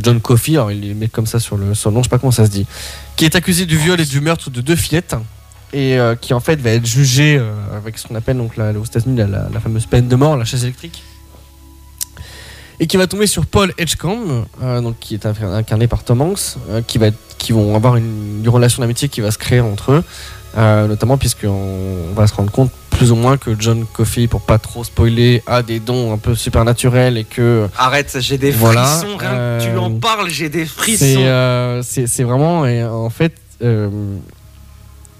John 0.00 0.20
Coffey, 0.20 0.52
alors 0.52 0.70
il 0.72 0.94
met 0.94 1.08
comme 1.08 1.26
ça 1.26 1.38
sur 1.40 1.56
le, 1.58 1.74
sur 1.74 1.90
le 1.90 1.94
nom, 1.96 2.00
je 2.02 2.04
sais 2.04 2.10
pas 2.10 2.18
comment 2.18 2.30
ça 2.30 2.46
se 2.46 2.50
dit, 2.50 2.66
qui 3.16 3.24
est 3.26 3.34
accusé 3.36 3.66
du 3.66 3.76
viol 3.76 4.00
et 4.00 4.06
du 4.06 4.20
meurtre 4.20 4.48
de 4.48 4.60
deux 4.62 4.76
fillettes 4.76 5.14
et 5.74 5.98
euh, 5.98 6.14
qui 6.14 6.32
en 6.32 6.40
fait 6.40 6.58
va 6.60 6.70
être 6.70 6.86
jugé 6.86 7.42
avec 7.76 7.98
ce 7.98 8.06
qu'on 8.06 8.14
appelle 8.14 8.38
donc 8.38 8.56
la, 8.56 8.70
aux 8.72 8.84
États-Unis 8.84 9.16
la, 9.18 9.26
la- 9.26 9.48
la 9.52 9.60
fameuse 9.60 9.84
peine 9.86 10.08
de 10.08 10.16
mort, 10.16 10.36
la 10.36 10.44
chaise 10.46 10.62
électrique, 10.64 11.02
et 12.82 12.86
qui 12.88 12.96
va 12.96 13.06
tomber 13.06 13.28
sur 13.28 13.46
Paul 13.46 13.72
Edgecombe, 13.78 14.44
euh, 14.60 14.80
donc 14.80 14.98
qui 14.98 15.14
est 15.14 15.24
inc- 15.24 15.44
incarné 15.54 15.86
par 15.86 16.02
Tom 16.02 16.20
Hanks, 16.20 16.56
euh, 16.68 16.82
qui 16.84 16.98
va 16.98 17.06
qui 17.38 17.52
vont 17.52 17.76
avoir 17.76 17.94
une, 17.96 18.40
une 18.42 18.48
relation 18.48 18.80
d'amitié 18.82 19.08
qui 19.08 19.20
va 19.20 19.30
se 19.30 19.38
créer 19.38 19.60
entre 19.60 19.92
eux, 19.92 20.04
euh, 20.58 20.88
notamment 20.88 21.16
puisqu'on 21.16 21.48
on 22.10 22.12
va 22.14 22.26
se 22.26 22.34
rendre 22.34 22.50
compte 22.50 22.70
plus 22.90 23.12
ou 23.12 23.16
moins 23.16 23.36
que 23.36 23.50
John 23.58 23.84
Coffey, 23.92 24.26
pour 24.26 24.40
pas 24.42 24.58
trop 24.58 24.82
spoiler, 24.84 25.42
a 25.46 25.62
des 25.62 25.78
dons 25.80 26.12
un 26.12 26.18
peu 26.18 26.34
supernaturels 26.34 27.16
et 27.18 27.24
que 27.24 27.68
Arrête, 27.78 28.16
j'ai 28.20 28.36
des 28.38 28.50
Voilà, 28.50 28.84
frissons. 28.84 29.16
Rien 29.16 29.30
que 29.30 29.62
tu 29.62 29.68
euh, 29.70 29.78
en 29.78 29.90
parles, 29.92 30.28
j'ai 30.28 30.48
des 30.48 30.66
frissons. 30.66 30.98
c'est 31.04 31.26
euh, 31.26 31.82
c'est 31.82 32.22
vraiment 32.24 32.66
et 32.66 32.84
en 32.84 33.10
fait 33.10 33.34
euh, 33.62 33.88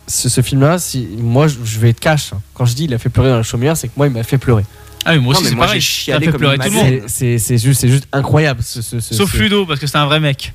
ce, 0.08 0.28
ce 0.28 0.40
film-là, 0.40 0.78
si 0.78 1.08
moi 1.18 1.46
je, 1.46 1.58
je 1.64 1.78
vais 1.78 1.90
être 1.90 2.00
cash. 2.00 2.32
hein. 2.32 2.40
Quand 2.54 2.64
je 2.64 2.74
dis 2.74 2.84
il 2.84 2.94
a 2.94 2.98
fait 2.98 3.08
pleurer 3.08 3.30
dans 3.30 3.36
la 3.36 3.42
chaumière, 3.44 3.76
c'est 3.76 3.86
que 3.88 3.92
moi 3.96 4.06
il 4.08 4.12
m'a 4.12 4.24
fait 4.24 4.38
pleurer. 4.38 4.64
Ah, 5.04 5.12
mais 5.14 5.18
moi 5.18 5.34
aussi, 5.34 5.44
c'est 5.46 5.56
pareil. 5.56 5.80
Ça 5.82 6.20
fait 6.20 6.32
pleurer 6.32 6.58
tout 6.58 6.64
le 6.64 6.70
monde. 6.70 7.02
C'est 7.06 7.58
juste 7.58 8.08
incroyable. 8.12 8.62
Ce, 8.62 8.82
ce, 8.82 9.00
ce- 9.00 9.14
Sauf 9.14 9.34
Ludo, 9.34 9.66
parce 9.66 9.80
que 9.80 9.86
c'est 9.86 9.98
un 9.98 10.06
vrai 10.06 10.20
mec. 10.20 10.52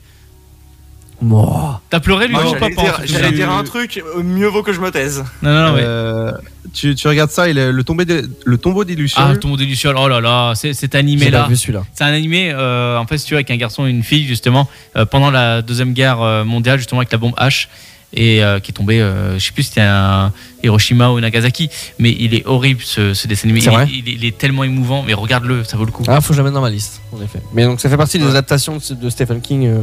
Moi. 1.19 1.81
T'as 1.89 1.99
pleuré, 1.99 2.27
Ludo, 2.27 2.39
Moi, 2.41 2.51
ou 2.51 2.53
pas 2.53 2.67
j'allais 3.05 3.29
pas, 3.29 3.31
dire, 3.31 3.51
un 3.51 3.63
truc, 3.63 4.03
euh, 4.15 4.21
mieux 4.21 4.45
vaut 4.47 4.61
que 4.61 4.71
je 4.71 4.79
me 4.79 4.91
taise. 4.91 5.23
Non, 5.41 5.51
non, 5.51 5.67
non, 5.69 5.73
ouais. 5.73 5.81
Euh, 5.83 6.31
tu, 6.75 6.93
tu 6.93 7.07
regardes 7.07 7.31
ça, 7.31 7.49
il 7.49 7.57
est 7.57 7.71
le, 7.71 7.83
tombé 7.83 8.05
des- 8.05 8.21
le 8.45 8.57
tombeau 8.59 8.83
des 8.83 8.93
Lucioles. 8.95 9.23
Ah, 9.27 9.33
le 9.33 9.39
tombeau 9.39 9.57
des 9.57 9.65
Lucioles, 9.65 9.95
oh 9.97 10.07
là 10.07 10.21
là, 10.21 10.53
c'est- 10.53 10.73
cet 10.73 10.93
pas 10.93 11.47
vu 11.47 11.55
celui-là. 11.55 11.83
C'est 11.95 12.03
un 12.03 12.13
animé, 12.13 12.51
euh, 12.53 12.99
en 12.99 13.07
fait, 13.07 13.17
si 13.17 13.25
tu 13.25 13.33
veux, 13.33 13.37
avec 13.37 13.49
un 13.49 13.57
garçon 13.57 13.87
et 13.87 13.89
une 13.89 14.03
fille, 14.03 14.27
justement, 14.27 14.69
euh, 14.95 15.05
pendant 15.05 15.31
la 15.31 15.63
Deuxième 15.63 15.93
Guerre 15.93 16.19
mondiale, 16.45 16.77
justement, 16.77 16.99
avec 17.01 17.11
la 17.11 17.17
bombe 17.17 17.33
H, 17.39 17.67
et 18.13 18.43
euh, 18.43 18.59
qui 18.59 18.71
est 18.71 18.73
tombé, 18.73 19.01
euh, 19.01 19.37
je 19.37 19.45
sais 19.45 19.51
plus 19.51 19.63
si 19.63 19.69
c'était 19.69 19.81
un 19.81 20.31
Hiroshima 20.63 21.09
ou 21.11 21.19
Nagasaki, 21.19 21.69
mais 21.99 22.15
il 22.17 22.33
est 22.33 22.45
horrible 22.45 22.81
ce, 22.83 23.13
ce 23.13 23.27
dessin 23.27 23.47
animé. 23.49 23.59
C'est 23.61 23.67
Il, 23.69 23.73
vrai 23.73 23.83
est- 23.83 23.89
il 23.91 24.09
est- 24.09 24.13
il 24.13 24.25
est 24.25 24.37
tellement 24.37 24.63
émouvant, 24.63 25.03
mais 25.05 25.13
regarde-le, 25.13 25.63
ça 25.63 25.77
vaut 25.77 25.85
le 25.85 25.91
coup. 25.91 26.03
Ah, 26.07 26.21
faut 26.21 26.29
que 26.29 26.33
je 26.33 26.39
la 26.39 26.45
mette 26.45 26.53
dans 26.53 26.61
ma 26.61 26.69
liste, 26.69 27.01
en 27.13 27.21
effet. 27.21 27.41
Mais 27.53 27.65
donc 27.65 27.79
ça 27.81 27.89
fait 27.89 27.97
partie 27.97 28.17
des 28.17 28.23
Ouais. 28.25 28.31
adaptations 28.31 28.77
de, 28.77 28.93
de 28.95 29.09
Stephen 29.09 29.41
King 29.41 29.65
euh, 29.67 29.79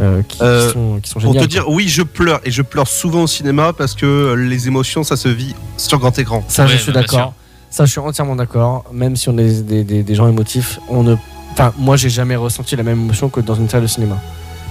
euh, 0.00 0.22
qui, 0.22 0.38
qui 0.38 0.42
Euh, 0.42 0.72
sont, 0.72 1.00
qui 1.02 1.08
sont 1.10 1.20
Pour 1.20 1.32
géniales. 1.32 1.46
te 1.46 1.50
dire, 1.52 1.68
oui, 1.68 1.88
je 1.88 2.02
pleure 2.02 2.40
et 2.44 2.50
je 2.50 2.62
pleure 2.62 2.88
souvent 2.88 3.22
au 3.22 3.26
cinéma 3.26 3.72
parce 3.72 3.94
que 3.94 4.34
les 4.34 4.66
émotions, 4.66 5.04
ça 5.04 5.16
se 5.16 5.28
vit 5.28 5.54
sur 5.76 5.98
grand 5.98 6.18
écran. 6.18 6.44
Ça, 6.48 6.66
je 6.66 6.76
suis 6.76 6.92
bah, 6.92 7.00
d'accord. 7.00 7.34
Ça, 7.70 7.84
je 7.86 7.90
suis 7.92 8.00
entièrement 8.00 8.36
d'accord. 8.36 8.84
Même 8.92 9.16
si 9.16 9.28
on 9.28 9.38
est 9.38 9.62
des, 9.62 9.84
des- 9.84 10.02
des 10.02 10.14
gens 10.14 10.28
émotifs, 10.28 10.78
on 10.90 11.02
ne. 11.04 11.14
Enfin, 11.52 11.72
moi, 11.78 11.96
j'ai 11.96 12.08
jamais 12.10 12.36
ressenti 12.36 12.74
la 12.76 12.82
même 12.82 13.00
émotion 13.00 13.28
que 13.28 13.40
dans 13.40 13.54
une 13.54 13.68
salle 13.68 13.82
de 13.82 13.86
cinéma. 13.86 14.18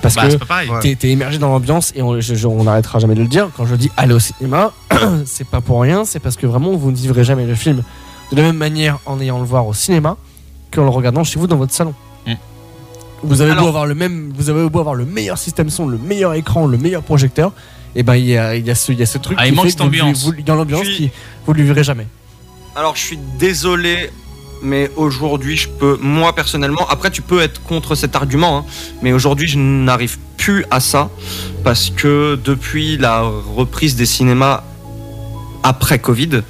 Parce 0.01 0.15
Bah, 0.15 0.27
que 0.27 0.81
t'es 0.81 0.95
t'es 0.95 1.09
immergé 1.11 1.37
dans 1.37 1.49
l'ambiance 1.49 1.93
et 1.95 2.01
on, 2.01 2.63
n'arrêtera 2.63 2.99
jamais 2.99 3.15
de 3.15 3.21
le 3.21 3.27
dire. 3.27 3.49
Quand 3.55 3.65
je 3.65 3.75
dis 3.75 3.91
aller 3.97 4.13
au 4.13 4.19
cinéma, 4.19 4.71
c'est 5.25 5.47
pas 5.47 5.61
pour 5.61 5.81
rien, 5.81 6.05
c'est 6.05 6.19
parce 6.19 6.35
que 6.37 6.47
vraiment 6.47 6.71
vous 6.75 6.91
ne 6.91 6.95
vivrez 6.95 7.23
jamais 7.23 7.45
le 7.45 7.55
film 7.55 7.83
de 8.31 8.37
la 8.37 8.43
même 8.43 8.57
manière 8.57 8.99
en 9.05 9.19
ayant 9.19 9.39
le 9.39 9.45
voir 9.45 9.67
au 9.67 9.73
cinéma 9.73 10.17
qu'en 10.71 10.83
le 10.83 10.89
regardant 10.89 11.23
chez 11.23 11.39
vous 11.39 11.47
dans 11.47 11.57
votre 11.57 11.73
salon. 11.73 11.93
Mm. 12.25 12.33
Vous 13.23 13.41
avez 13.41 13.51
Alors- 13.51 13.63
beau 13.63 13.69
avoir 13.69 13.85
le 13.85 13.93
même, 13.95 14.33
vous 14.35 14.49
avez 14.49 14.67
beau 14.69 14.79
avoir 14.79 14.95
le 14.95 15.05
meilleur 15.05 15.37
système 15.37 15.69
son, 15.69 15.87
le 15.87 15.97
meilleur 15.97 16.33
écran, 16.33 16.65
le 16.65 16.77
meilleur 16.77 17.03
projecteur, 17.03 17.51
et 17.95 18.03
ben 18.03 18.15
il 18.15 18.25
y 18.25 18.37
a, 18.37 18.55
il 18.55 18.65
y 18.65 18.71
a 18.71 18.75
ce, 18.75 18.91
il 18.91 18.99
y 18.99 19.03
a 19.03 19.05
ce 19.05 19.17
truc 19.19 19.37
Ah, 19.39 19.43
qui 19.43 19.49
il 19.49 19.55
manque 19.55 19.69
cette 19.69 19.79
vous 19.79 19.85
ambiance. 19.85 20.23
vous- 20.23 20.41
dans 20.43 20.55
l'ambiance 20.55 20.87
qui 20.87 21.11
vous 21.45 21.53
le 21.53 21.61
vivrez 21.63 21.83
jamais. 21.83 22.07
Alors, 22.75 22.95
je 22.95 23.01
suis 23.01 23.19
désolé, 23.37 24.09
mais 24.61 24.91
aujourd'hui, 24.95 25.57
je 25.57 25.69
peux, 25.69 25.97
moi 26.01 26.33
personnellement, 26.33 26.87
après, 26.89 27.11
tu 27.11 27.21
peux 27.21 27.41
être 27.41 27.61
contre 27.63 27.95
cet 27.95 28.15
argument, 28.15 28.59
hein, 28.59 28.65
mais 29.01 29.13
aujourd'hui, 29.13 29.47
je 29.47 29.57
n'arrive 29.57 30.17
plus 30.37 30.65
à 30.71 30.79
ça 30.79 31.09
parce 31.63 31.89
que 31.89 32.39
depuis 32.43 32.97
la 32.97 33.21
reprise 33.21 33.95
des 33.95 34.05
cinémas 34.05 34.63
après 35.63 35.99
Covid, 35.99 36.41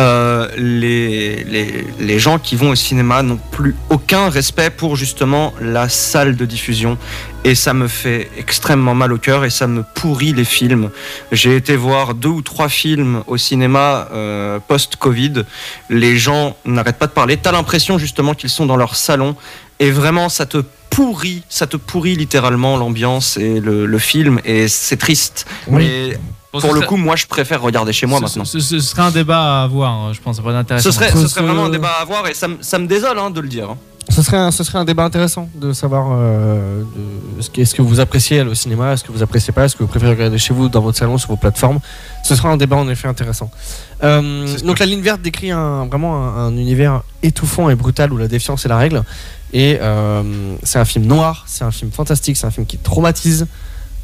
euh, 0.00 0.48
les, 0.56 1.44
les, 1.44 1.84
les 1.98 2.18
gens 2.18 2.38
qui 2.38 2.56
vont 2.56 2.70
au 2.70 2.74
cinéma 2.74 3.22
n'ont 3.22 3.38
plus 3.50 3.76
aucun 3.90 4.30
respect 4.30 4.70
pour 4.70 4.96
justement 4.96 5.52
la 5.60 5.90
salle 5.90 6.36
de 6.36 6.46
diffusion. 6.46 6.96
Et 7.44 7.54
ça 7.54 7.74
me 7.74 7.86
fait 7.86 8.30
extrêmement 8.38 8.94
mal 8.94 9.12
au 9.12 9.18
cœur 9.18 9.44
et 9.44 9.50
ça 9.50 9.66
me 9.66 9.82
pourrit 9.94 10.32
les 10.32 10.44
films. 10.44 10.90
J'ai 11.32 11.54
été 11.54 11.76
voir 11.76 12.14
deux 12.14 12.30
ou 12.30 12.42
trois 12.42 12.70
films 12.70 13.22
au 13.26 13.36
cinéma 13.36 14.08
euh, 14.12 14.58
post-Covid. 14.66 15.44
Les 15.90 16.16
gens 16.16 16.56
n'arrêtent 16.64 16.98
pas 16.98 17.06
de 17.06 17.12
parler. 17.12 17.36
T'as 17.36 17.52
l'impression 17.52 17.98
justement 17.98 18.34
qu'ils 18.34 18.50
sont 18.50 18.66
dans 18.66 18.76
leur 18.76 18.96
salon. 18.96 19.36
Et 19.80 19.90
vraiment, 19.90 20.28
ça 20.28 20.46
te 20.46 20.62
pourrit, 20.90 21.42
ça 21.48 21.66
te 21.66 21.76
pourrit 21.76 22.16
littéralement 22.16 22.76
l'ambiance 22.76 23.36
et 23.36 23.60
le, 23.60 23.86
le 23.86 23.98
film. 23.98 24.40
Et 24.44 24.68
c'est 24.68 24.98
triste. 24.98 25.46
Oui. 25.66 25.84
Mais 25.84 26.18
Bon, 26.52 26.60
pour 26.60 26.74
le 26.74 26.80
coup, 26.82 26.96
moi, 26.96 27.14
je 27.16 27.26
préfère 27.26 27.62
regarder 27.62 27.92
chez 27.92 28.06
moi 28.06 28.18
ce, 28.18 28.24
maintenant. 28.24 28.44
ce- 28.44 28.58
ce 28.58 28.80
serait 28.80 29.02
un 29.02 29.10
débat 29.12 29.60
à 29.60 29.62
avoir, 29.64 29.92
hein, 29.92 30.12
je 30.12 30.20
pense. 30.20 30.36
Ça 30.36 30.42
pourrait 30.42 30.54
être 30.54 30.60
intéressant. 30.60 30.90
Ce 30.90 30.94
serait, 30.96 31.10
Ce 31.10 31.12
ce 31.12 31.18
serait 31.28 31.28
serait- 31.28 31.42
vraiment 31.46 31.66
un 31.66 31.70
débat 31.70 31.90
à 31.98 32.02
avoir 32.02 32.26
et 32.26 32.34
ça, 32.34 32.48
me- 32.48 32.58
ça 32.60 32.78
me 32.78 32.86
désole 32.88 33.18
hein, 33.18 33.30
de 33.30 33.40
le 33.40 33.48
dire. 33.48 33.68
Ce 34.08 34.22
serait, 34.22 34.38
un, 34.38 34.50
ce 34.50 34.64
serait 34.64 34.78
un 34.78 34.84
débat 34.84 35.04
intéressant 35.04 35.48
de 35.54 35.72
savoir 35.72 36.08
euh, 36.10 36.82
est-ce 37.56 37.74
que 37.76 37.82
vous 37.82 38.00
appréciez 38.00 38.40
aller 38.40 38.50
au 38.50 38.54
cinéma, 38.56 38.92
est-ce 38.94 39.04
que 39.04 39.12
vous 39.12 39.22
appréciez 39.22 39.52
pas, 39.52 39.66
est-ce 39.66 39.76
que 39.76 39.84
vous 39.84 39.88
préférez 39.88 40.12
regarder 40.14 40.38
chez 40.38 40.52
vous, 40.52 40.68
dans 40.68 40.80
votre 40.80 40.98
salon, 40.98 41.16
sur 41.16 41.28
vos 41.28 41.36
plateformes. 41.36 41.78
Ce 42.24 42.34
sera 42.34 42.48
un 42.48 42.56
débat 42.56 42.74
en 42.76 42.88
effet 42.88 43.06
intéressant. 43.06 43.52
Euh, 44.02 44.48
donc 44.64 44.80
la 44.80 44.86
ligne 44.86 45.02
verte 45.02 45.22
décrit 45.22 45.52
un, 45.52 45.86
vraiment 45.86 46.16
un, 46.26 46.46
un 46.46 46.56
univers 46.56 47.02
étouffant 47.22 47.70
et 47.70 47.76
brutal 47.76 48.12
où 48.12 48.16
la 48.16 48.26
défiance 48.26 48.64
est 48.64 48.68
la 48.68 48.78
règle. 48.78 49.04
Et 49.52 49.78
euh, 49.80 50.22
c'est 50.64 50.80
un 50.80 50.84
film 50.84 51.04
noir, 51.06 51.44
c'est 51.46 51.62
un 51.62 51.70
film 51.70 51.92
fantastique, 51.92 52.36
c'est 52.36 52.46
un 52.46 52.50
film 52.50 52.66
qui 52.66 52.78
traumatise. 52.78 53.46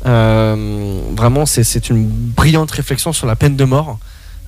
Euh, 0.06 1.00
vraiment, 1.16 1.46
c'est, 1.46 1.64
c'est 1.64 1.90
une 1.90 2.06
brillante 2.08 2.70
réflexion 2.70 3.12
sur 3.12 3.26
la 3.26 3.36
peine 3.36 3.56
de 3.56 3.64
mort. 3.64 3.98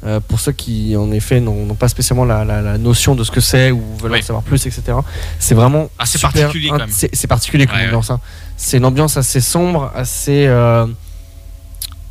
Euh, 0.06 0.20
pour 0.20 0.38
ceux 0.38 0.52
qui, 0.52 0.96
en 0.96 1.10
effet, 1.10 1.40
n'ont, 1.40 1.74
pas 1.74 1.88
spécialement 1.88 2.24
la, 2.24 2.44
la- 2.44 2.62
la 2.62 2.78
notion 2.78 3.16
de 3.16 3.24
ce 3.24 3.32
que 3.32 3.40
c'est 3.40 3.72
ou 3.72 3.82
veulent 4.00 4.12
Oui. 4.12 4.20
en 4.20 4.22
savoir 4.22 4.44
plus, 4.44 4.64
etc. 4.66 4.96
C'est 5.40 5.56
vraiment. 5.56 5.90
Ah, 5.98 6.06
super 6.06 6.30
particulier. 6.30 6.70
C'est, 6.88 7.26
particulier 7.26 7.66
comme 7.66 7.74
Ouais, 7.76 7.82
ouais. 7.82 7.88
ambiance. 7.88 8.10
hein. 8.10 8.20
C'est 8.56 8.76
une 8.76 8.84
ambiance 8.84 9.16
assez 9.16 9.40
sombre, 9.40 9.90
assez. 9.96 10.46
euh, 10.46 10.86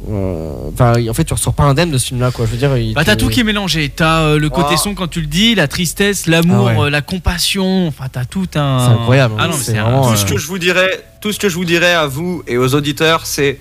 Enfin, 0.06 0.94
en 1.10 1.14
fait, 1.14 1.24
tu 1.24 1.34
ressors 1.34 1.54
pas 1.54 1.64
indemne 1.64 1.90
de 1.90 1.98
ce 1.98 2.08
film-là, 2.08 2.32
quoi. 2.32 2.46
Je 2.46 2.52
veux 2.52 2.58
dire, 2.58 2.78
il 2.78 2.94
Bah 2.94 3.04
t'as 3.04 3.16
tout 3.16 3.30
qui 3.30 3.40
est 3.40 3.44
mélangé. 3.44 3.90
T'as 3.90 4.22
euh, 4.22 4.40
le 4.40 4.50
côté 4.50 4.74
Ah. 4.74 4.78
son 4.78 4.94
quand 4.94 5.08
tu 5.08 5.22
le 5.22 5.28
dis, 5.28 5.56
la 5.56 5.68
tristesse, 5.68 6.28
l'amour, 6.28 6.70
Ah 6.70 6.80
ouais. 6.80 6.86
euh, 6.86 6.90
la 6.92 7.02
compassion. 7.02 7.88
Enfin 7.88 8.06
t'as 8.12 8.26
tout 8.26 8.48
un. 8.56 8.80
C'est 8.88 8.94
incroyable, 8.94 9.36
Ah 9.40 9.48
non, 9.48 9.54
c'est 9.60 9.78
un- 9.78 9.84
vraiment, 9.84 10.08
Tout 10.08 10.14
euh, 10.14 10.16
ce 10.16 10.26
que 10.26 10.38
je 10.38 10.48
vous 10.48 10.60
dirais, 10.60 11.04
tout 11.22 11.32
ce 11.32 11.40
que 11.40 11.50
je 11.50 11.56
vous 11.56 11.66
dirais 11.66 11.94
à 11.94 12.06
vous 12.06 12.44
et 12.48 12.58
aux 12.58 12.76
auditeurs, 12.76 13.26
c'est 13.26 13.60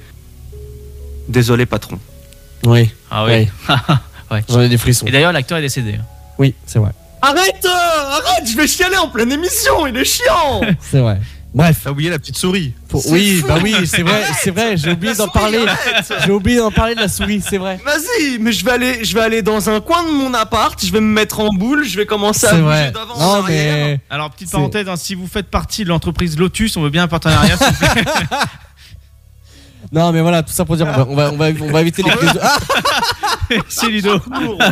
désolé 1.28 1.64
patron. 1.66 1.98
Oui, 2.64 2.90
Ah 3.10 3.24
oui. 3.24 3.48
oui. 4.30 4.38
J'en 4.48 4.60
ai 4.60 4.68
des 4.68 4.78
frissons. 4.78 5.06
Et 5.06 5.10
d'ailleurs 5.10 5.32
l'acteur 5.32 5.56
est 5.58 5.62
décédé. 5.62 5.94
hein. 5.94 6.04
Oui, 6.38 6.54
c'est 6.66 6.78
vrai. 6.78 6.90
Arrête, 7.22 7.64
euh, 7.64 7.68
arrête, 7.68 8.44
je 8.48 8.56
vais 8.56 8.66
chialer 8.66 8.96
en 8.98 9.08
pleine 9.08 9.32
émission, 9.32 9.86
il 9.86 9.96
est 9.96 10.04
chiant. 10.04 10.60
C'est 10.80 10.98
vrai. 11.00 11.18
Bref. 11.56 11.80
T'as 11.84 11.90
oublié 11.90 12.10
la 12.10 12.18
petite 12.18 12.36
souris. 12.36 12.74
Pour- 12.88 13.04
Oui, 13.10 13.38
fou. 13.40 13.48
bah 13.48 13.56
oui, 13.62 13.74
c'est 13.86 14.02
vrai, 14.02 14.22
c'est 14.42 14.50
vrai. 14.50 14.76
J'ai 14.76 14.90
oublié 14.92 15.14
d'en 15.14 15.26
parler. 15.28 15.64
J'ai 16.24 16.30
oublié 16.30 16.58
d'en 16.58 16.70
parler 16.70 16.94
de 16.94 17.00
la 17.00 17.08
souris, 17.08 17.42
c'est 17.48 17.56
vrai. 17.56 17.80
Vas-y, 17.82 18.38
mais 18.38 18.52
je 18.52 18.62
vais 18.64 18.72
aller, 18.72 19.04
je 19.04 19.14
vais 19.14 19.22
aller 19.22 19.40
dans 19.40 19.70
un 19.70 19.80
coin 19.80 20.02
de 20.04 20.10
mon 20.10 20.34
appart, 20.34 20.78
je 20.84 20.92
vais 20.92 21.00
me 21.00 21.10
mettre 21.12 21.40
en 21.40 21.48
boule, 21.48 21.82
je 21.84 21.96
vais 21.96 22.04
commencer 22.04 22.46
à 22.46 22.54
bouger 22.54 22.90
d'avant 22.92 23.14
en 23.14 23.18
Non, 23.38 23.42
arrière. 23.42 23.86
mais. 23.86 24.00
Alors 24.10 24.30
petite 24.30 24.50
parenthèse, 24.52 24.86
hein, 24.88 24.96
si 24.96 25.14
vous 25.14 25.26
faites 25.26 25.48
partie 25.50 25.82
de 25.84 25.88
l'entreprise 25.88 26.38
Lotus, 26.38 26.76
on 26.76 26.82
veut 26.82 26.90
bien 26.90 27.04
un 27.04 27.08
partenariat. 27.08 27.56
Non, 29.92 30.12
mais 30.12 30.20
voilà, 30.20 30.42
tout 30.42 30.52
ça 30.52 30.64
pour 30.64 30.76
dire, 30.76 30.86
on 30.86 30.92
va, 30.92 31.06
on 31.08 31.14
va, 31.14 31.30
on 31.32 31.36
va, 31.36 31.46
on 31.68 31.72
va 31.72 31.80
éviter 31.80 32.02
les 32.02 32.10
crises 32.10 32.32
de... 32.32 32.40
Ah, 32.42 32.58
C'est 33.68 33.88
Ludo. 33.88 34.18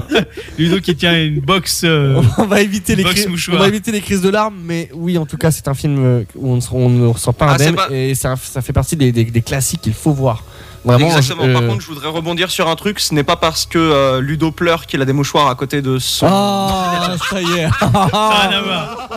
Ludo 0.59 0.80
qui 0.80 0.97
tient 0.97 1.14
une 1.23 1.40
box. 1.40 1.83
euh, 1.85 2.21
on 2.38 2.44
va 2.47 2.61
éviter 2.61 2.97
les 2.97 3.02
Box 3.04 3.14
crises, 3.14 3.28
mouchoir. 3.28 3.56
on 3.56 3.61
va 3.61 3.68
éviter 3.68 3.92
les 3.92 4.00
crises 4.00 4.21
de 4.21 4.28
larmes, 4.30 4.56
mais 4.64 4.90
oui, 4.94 5.16
en 5.18 5.26
tout 5.26 5.37
cas, 5.37 5.50
c'est 5.50 5.68
un 5.68 5.75
film 5.75 5.97
euh, 6.04 6.25
où 6.35 6.52
on 6.52 6.56
ne, 6.56 6.61
se- 6.61 6.68
on 6.73 6.88
ne 6.90 7.06
ressent 7.06 7.33
pas 7.33 7.47
Ah, 7.50 7.54
c'est 7.59 7.68
indemne 7.68 7.76
pas- 7.76 7.94
et 7.94 8.14
ça, 8.14 8.35
ça 8.37 8.62
fait 8.62 8.73
partie 8.73 8.97
des, 8.97 9.12
des- 9.12 9.25
des 9.25 9.42
classiques 9.42 9.80
qu'il 9.83 9.94
faut 9.94 10.12
voir. 10.12 10.42
Vraiment. 10.85 11.06
Exactement. 11.06 11.47
je- 11.47 11.52
Par 11.52 11.62
euh, 11.62 11.68
contre, 11.68 11.80
je 11.80 11.87
voudrais 11.87 12.09
rebondir 12.09 12.50
sur 12.50 12.68
un 12.68 12.76
truc. 12.76 13.00
Ce 13.00 13.14
n'est 13.14 13.23
pas 13.25 13.37
parce 13.37 13.64
que 13.64 13.78
euh, 13.78 14.21
Ludo 14.21 14.50
pleure 14.50 14.85
qu'il 14.87 15.00
a 15.00 15.04
des 15.06 15.12
mouchoirs 15.14 15.49
à 15.49 15.54
côté 15.54 15.80
de 15.80 15.99
son. 15.99 16.26
Ah, 16.28 17.14
ça 17.30 17.40
y 17.40 17.44
est. 17.52 17.68
ça 17.80 17.90
a 18.12 18.49
rien 18.49 18.59
à 18.59 18.62
voir. 18.62 19.09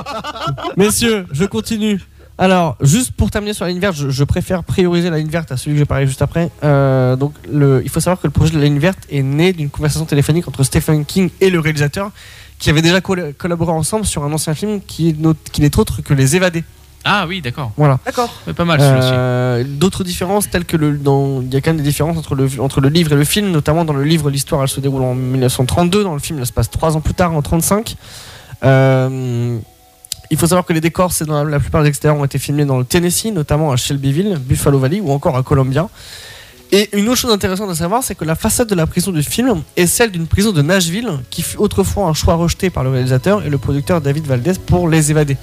Messieurs, 0.77 1.25
je 1.31 1.43
continue. 1.45 1.99
Alors, 2.39 2.75
juste 2.81 3.11
pour 3.11 3.31
terminer 3.31 3.53
sur 3.53 3.65
la 3.65 3.71
ligne 3.71 3.79
verte, 3.79 3.95
je, 3.95 4.09
je 4.09 4.23
préfère 4.23 4.63
prioriser 4.63 5.09
la 5.09 5.17
ligne 5.17 5.27
verte 5.29 5.51
à 5.51 5.57
celui 5.57 5.73
que 5.73 5.79
j'ai 5.79 5.85
parlé 5.85 6.05
juste 6.05 6.21
après. 6.21 6.51
Euh, 6.63 7.15
donc, 7.15 7.33
le, 7.51 7.81
il 7.83 7.89
faut 7.89 7.99
savoir 7.99 8.21
que 8.21 8.27
le 8.27 8.31
projet 8.31 8.51
de 8.53 8.59
la 8.59 8.65
ligne 8.65 8.77
verte 8.77 8.99
est 9.09 9.23
né 9.23 9.53
d'une 9.53 9.69
conversation 9.71 10.05
téléphonique 10.05 10.47
entre 10.47 10.63
Stephen 10.63 11.03
King 11.05 11.29
et 11.41 11.49
le 11.49 11.59
réalisateur, 11.59 12.11
qui 12.59 12.69
avaient 12.69 12.83
déjà 12.83 12.99
colla- 13.01 13.33
collaboré 13.33 13.71
ensemble 13.71 14.05
sur 14.05 14.23
un 14.23 14.31
ancien 14.31 14.53
film 14.53 14.81
qui 14.85 15.09
est 15.09 15.19
not- 15.19 15.33
qui 15.51 15.61
n'est 15.61 15.77
autre 15.79 16.01
que 16.03 16.13
Les 16.13 16.35
Évadés. 16.35 16.63
Ah 17.09 17.25
oui, 17.27 17.41
d'accord. 17.41 17.71
Voilà. 17.77 17.99
D'accord. 18.05 18.29
Pas 18.55 18.65
mal. 18.65 18.79
Euh, 18.81 19.63
D'autres 19.65 20.03
différences, 20.03 20.49
telles 20.49 20.65
que 20.65 20.75
le, 20.77 20.97
dans, 20.97 21.41
il 21.41 21.51
y 21.53 21.55
a 21.55 21.61
quand 21.61 21.69
même 21.71 21.77
des 21.77 21.83
différences 21.83 22.17
entre 22.17 22.35
le, 22.35 22.49
entre 22.59 22.81
le 22.81 22.89
livre 22.89 23.13
et 23.13 23.15
le 23.15 23.23
film, 23.23 23.49
notamment 23.49 23.85
dans 23.85 23.93
le 23.93 24.03
livre, 24.03 24.29
l'histoire 24.29 24.61
elle 24.61 24.67
se 24.67 24.79
déroule 24.81 25.03
en 25.03 25.15
1932, 25.15 26.03
dans 26.03 26.13
le 26.13 26.19
film, 26.19 26.37
elle 26.39 26.45
se 26.45 26.51
passe 26.53 26.69
trois 26.69 26.97
ans 26.97 27.01
plus 27.01 27.13
tard, 27.13 27.33
en 27.33 27.41
35. 27.41 27.95
Euh, 28.63 29.57
il 30.31 30.37
faut 30.37 30.47
savoir 30.47 30.65
que 30.65 30.73
les 30.73 30.81
décors, 30.81 31.11
c'est 31.13 31.25
dans 31.25 31.43
la, 31.43 31.49
la 31.49 31.59
plupart 31.59 31.83
des 31.83 31.89
extérieurs 31.89 32.19
ont 32.19 32.25
été 32.25 32.37
filmés 32.39 32.65
dans 32.65 32.77
le 32.77 32.85
Tennessee, 32.85 33.31
notamment 33.33 33.71
à 33.71 33.77
Shelbyville, 33.77 34.37
Buffalo 34.39 34.79
Valley 34.79 34.99
ou 34.99 35.11
encore 35.11 35.37
à 35.37 35.43
Columbia. 35.43 35.89
Et 36.73 36.89
une 36.97 37.07
autre 37.07 37.19
chose 37.19 37.31
intéressante 37.31 37.69
à 37.69 37.75
savoir, 37.75 38.03
c'est 38.03 38.13
que 38.15 38.25
la 38.25 38.35
façade 38.35 38.67
de 38.67 38.75
la 38.75 38.85
prison 38.87 39.11
du 39.11 39.23
film 39.23 39.61
est 39.77 39.87
celle 39.87 40.11
d'une 40.11 40.27
prison 40.27 40.51
de 40.51 40.61
Nashville, 40.61 41.11
qui 41.29 41.41
fut 41.41 41.57
autrefois 41.57 42.07
un 42.07 42.13
choix 42.13 42.35
rejeté 42.35 42.69
par 42.69 42.83
le 42.83 42.89
réalisateur 42.89 43.45
et 43.45 43.49
le 43.49 43.57
producteur 43.57 44.01
David 44.01 44.25
Valdez 44.27 44.53
pour 44.65 44.89
Les 44.89 45.09
Évadés. 45.11 45.37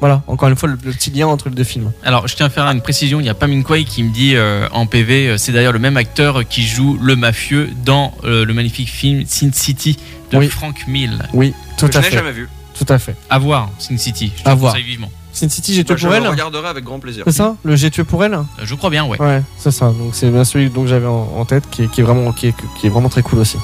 Voilà, 0.00 0.22
encore 0.26 0.48
une 0.48 0.56
fois, 0.56 0.68
le, 0.68 0.78
le 0.82 0.92
petit 0.92 1.10
lien 1.10 1.26
entre 1.28 1.50
les 1.50 1.54
deux 1.54 1.62
films. 1.62 1.92
Alors, 2.02 2.26
je 2.26 2.34
tiens 2.34 2.46
à 2.46 2.50
faire 2.50 2.64
une 2.64 2.80
précision. 2.80 3.20
Il 3.20 3.26
y 3.26 3.28
a 3.28 3.34
Pamin 3.34 3.62
Kwei 3.62 3.84
qui 3.84 4.02
me 4.02 4.10
dit 4.12 4.34
euh, 4.34 4.66
en 4.72 4.86
PV, 4.86 5.28
euh, 5.28 5.36
c'est 5.36 5.52
d'ailleurs 5.52 5.74
le 5.74 5.78
même 5.78 5.98
acteur 5.98 6.48
qui 6.48 6.62
joue 6.62 6.98
le 7.00 7.16
mafieux 7.16 7.68
dans 7.84 8.14
euh, 8.24 8.46
le 8.46 8.54
magnifique 8.54 8.88
film 8.88 9.24
Sin 9.26 9.50
City 9.52 9.98
de 10.32 10.38
Oui. 10.38 10.48
Frank 10.48 10.86
Mill. 10.88 11.18
Oui, 11.34 11.52
tout 11.76 11.86
je 11.92 11.98
à 11.98 12.00
n'ai 12.00 12.08
fait. 12.08 12.16
jamais 12.16 12.32
vu. 12.32 12.48
Tout 12.84 12.92
à 12.92 12.98
fait. 12.98 13.14
À 13.28 13.38
voir, 13.38 13.68
Sin 13.78 13.96
City. 13.98 14.32
Je 14.36 14.42
te 14.42 14.48
À 14.48 14.54
voir. 14.54 14.72
conseille 14.72 14.86
vivement. 14.86 15.10
Sin 15.32 15.48
City, 15.48 15.74
j'ai 15.74 15.84
tué 15.84 15.96
je 15.96 16.02
pour 16.06 16.10
le 16.10 16.16
elle. 16.16 16.28
regarderai 16.28 16.68
avec 16.68 16.82
grand 16.84 16.98
plaisir. 16.98 17.22
C'est 17.26 17.32
ça 17.32 17.54
Le 17.62 17.76
J'ai 17.76 17.90
tué 17.90 18.04
pour 18.04 18.24
elle 18.24 18.34
Euh, 18.34 18.42
je 18.64 18.74
crois 18.74 18.90
bien, 18.90 19.04
ouais. 19.04 19.20
Ouais, 19.20 19.42
c'est 19.58 19.70
ça. 19.70 19.86
Donc 19.86 20.10
c'est 20.14 20.30
bien 20.30 20.44
celui 20.44 20.70
dont 20.70 20.86
j'avais 20.86 21.06
en, 21.06 21.28
en 21.36 21.44
tête 21.44 21.64
qui 21.70 21.82
est, 21.84 21.88
qui 21.88 22.00
est 22.00 22.04
vraiment 22.04 22.32
qui 22.32 22.48
est, 22.48 22.54
qui 22.80 22.86
est 22.86 22.90
vraiment 22.90 23.08
très 23.08 23.22
cool 23.22 23.38
aussi. 23.40 23.56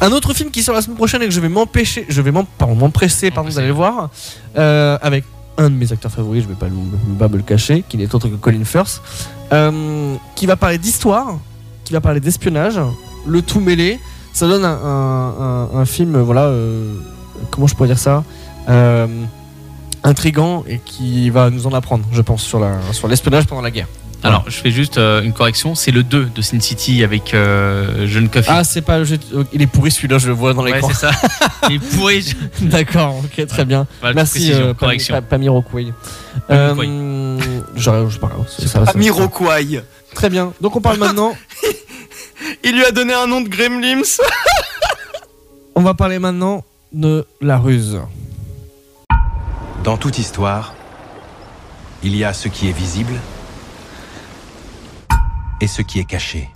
Un 0.00 0.12
autre 0.12 0.32
film 0.34 0.50
qui 0.52 0.62
sort 0.62 0.74
la 0.76 0.82
semaine 0.82 0.96
prochaine 0.96 1.22
et 1.22 1.24
que 1.24 1.32
je 1.32 1.40
vais 1.40 1.48
m'empêcher, 1.48 2.06
je 2.08 2.22
vais 2.22 2.30
m'empresser 2.30 3.30
pardon 3.32 3.50
d'aller 3.50 3.66
le 3.68 3.72
voir 3.72 4.10
euh, 4.56 4.96
avec 5.02 5.24
un 5.56 5.70
de 5.70 5.74
mes 5.74 5.90
acteurs 5.92 6.12
favoris, 6.12 6.44
je 6.44 6.48
vais 6.48 6.54
pas, 6.54 6.66
le- 6.68 7.14
pas 7.18 7.26
me 7.28 7.36
le 7.38 7.42
cacher, 7.42 7.82
qui 7.88 7.96
n'est 7.96 8.14
autre 8.14 8.28
que 8.28 8.36
Colin 8.36 8.64
Firth, 8.64 9.02
euh, 9.52 10.14
qui 10.36 10.46
va 10.46 10.54
parler 10.54 10.78
d'histoire, 10.78 11.36
qui 11.84 11.92
va 11.92 12.00
parler 12.00 12.20
d'espionnage, 12.20 12.78
le 13.26 13.42
tout 13.42 13.58
mêlé. 13.58 13.98
Ça 14.32 14.46
donne 14.46 14.64
un, 14.64 14.68
un- 14.70 15.34
un- 15.74 15.78
un 15.80 15.84
film, 15.84 16.16
voilà, 16.20 16.42
euh, 16.42 16.94
comment 17.50 17.66
je 17.66 17.74
pourrais 17.74 17.88
dire 17.88 17.98
ça, 17.98 18.24
euh, 18.68 19.06
intrigant 20.04 20.64
et 20.68 20.78
qui 20.84 21.30
va 21.30 21.50
nous 21.50 21.66
en 21.66 21.72
apprendre, 21.72 22.04
je 22.12 22.22
pense, 22.22 22.42
sur 22.42 22.60
la 22.60 22.78
sur 22.92 23.08
l'espionnage 23.08 23.46
pendant 23.46 23.62
la 23.62 23.70
guerre. 23.70 23.88
Alors, 24.24 24.42
je 24.48 24.56
fais 24.56 24.72
juste 24.72 24.98
euh, 24.98 25.22
une 25.22 25.32
correction. 25.32 25.76
C'est 25.76 25.92
le 25.92 26.02
2 26.02 26.30
de 26.34 26.42
Sin 26.42 26.58
City 26.58 27.04
avec 27.04 27.34
euh, 27.34 28.04
John 28.08 28.28
Coffey. 28.28 28.50
Ah, 28.52 28.64
c'est 28.64 28.80
pas 28.82 28.98
le 28.98 29.04
jeu. 29.04 29.16
Il 29.52 29.62
est 29.62 29.68
pourri 29.68 29.92
celui-là, 29.92 30.18
je 30.18 30.26
le 30.26 30.32
vois 30.34 30.54
dans 30.54 30.64
ouais, 30.64 30.72
l'écran. 30.72 30.88
c'est 30.88 31.06
ça. 31.06 31.12
Il 31.70 31.76
est 31.76 31.78
pourri. 31.96 32.22
je- 32.22 32.34
D'accord, 32.66 33.14
ok, 33.18 33.46
très 33.46 33.64
bien. 33.64 33.86
Voilà, 34.00 34.16
Merci, 34.16 34.52
euh, 34.52 34.68
Pam- 34.68 34.74
correction. 34.74 35.14
Pa- 35.14 35.22
Pamiroquai. 35.22 35.92
Pamiroquai. 36.48 36.88
Euh, 36.88 37.38
je 37.76 38.18
parle. 38.18 38.32
ça- 38.48 38.66
ça- 38.66 38.84
ça- 38.86 38.90
Amiroquai. 38.90 39.82
Très 40.14 40.30
bien. 40.30 40.52
Donc 40.60 40.74
on 40.74 40.80
parle 40.80 40.98
maintenant. 40.98 41.32
Il 42.64 42.72
lui 42.74 42.84
a 42.84 42.90
donné 42.90 43.12
un 43.14 43.28
nom 43.28 43.40
de 43.40 43.48
Gremlins. 43.48 44.02
On 45.76 45.80
va 45.82 45.94
parler 45.94 46.18
maintenant 46.18 46.64
de 46.92 47.26
la 47.40 47.58
ruse. 47.58 48.00
Dans 49.84 49.96
toute 49.96 50.18
histoire, 50.18 50.74
il 52.02 52.16
y 52.16 52.24
a 52.24 52.32
ce 52.32 52.48
qui 52.48 52.68
est 52.68 52.72
visible 52.72 53.14
et 55.60 55.66
ce 55.66 55.82
qui 55.82 55.98
est 55.98 56.04
caché. 56.04 56.50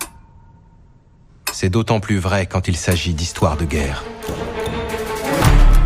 C'est 1.51 1.69
d'autant 1.69 1.99
plus 1.99 2.17
vrai 2.17 2.45
quand 2.45 2.67
il 2.67 2.75
s'agit 2.75 3.13
d'histoires 3.13 3.57
de 3.57 3.65
guerre. 3.65 4.03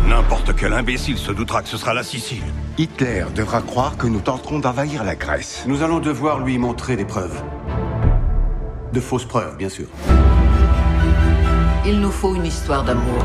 N'importe 0.06 0.54
quel 0.56 0.72
imbécile 0.72 1.18
se 1.18 1.32
doutera 1.32 1.62
que 1.62 1.68
ce 1.68 1.76
sera 1.76 1.92
la 1.92 2.02
Sicile. 2.02 2.42
Hitler 2.78 3.26
devra 3.34 3.60
croire 3.60 3.96
que 3.96 4.06
nous 4.06 4.20
tenterons 4.20 4.58
d'envahir 4.58 5.04
la 5.04 5.14
Grèce. 5.14 5.64
Nous 5.66 5.82
allons 5.82 6.00
devoir 6.00 6.40
lui 6.40 6.58
montrer 6.58 6.96
des 6.96 7.04
preuves. 7.04 7.42
De 8.92 9.00
fausses 9.00 9.26
preuves, 9.26 9.56
bien 9.56 9.68
sûr. 9.68 9.86
Il 11.84 12.00
nous 12.00 12.10
faut 12.10 12.34
une 12.34 12.46
histoire 12.46 12.84
d'amour. 12.84 13.24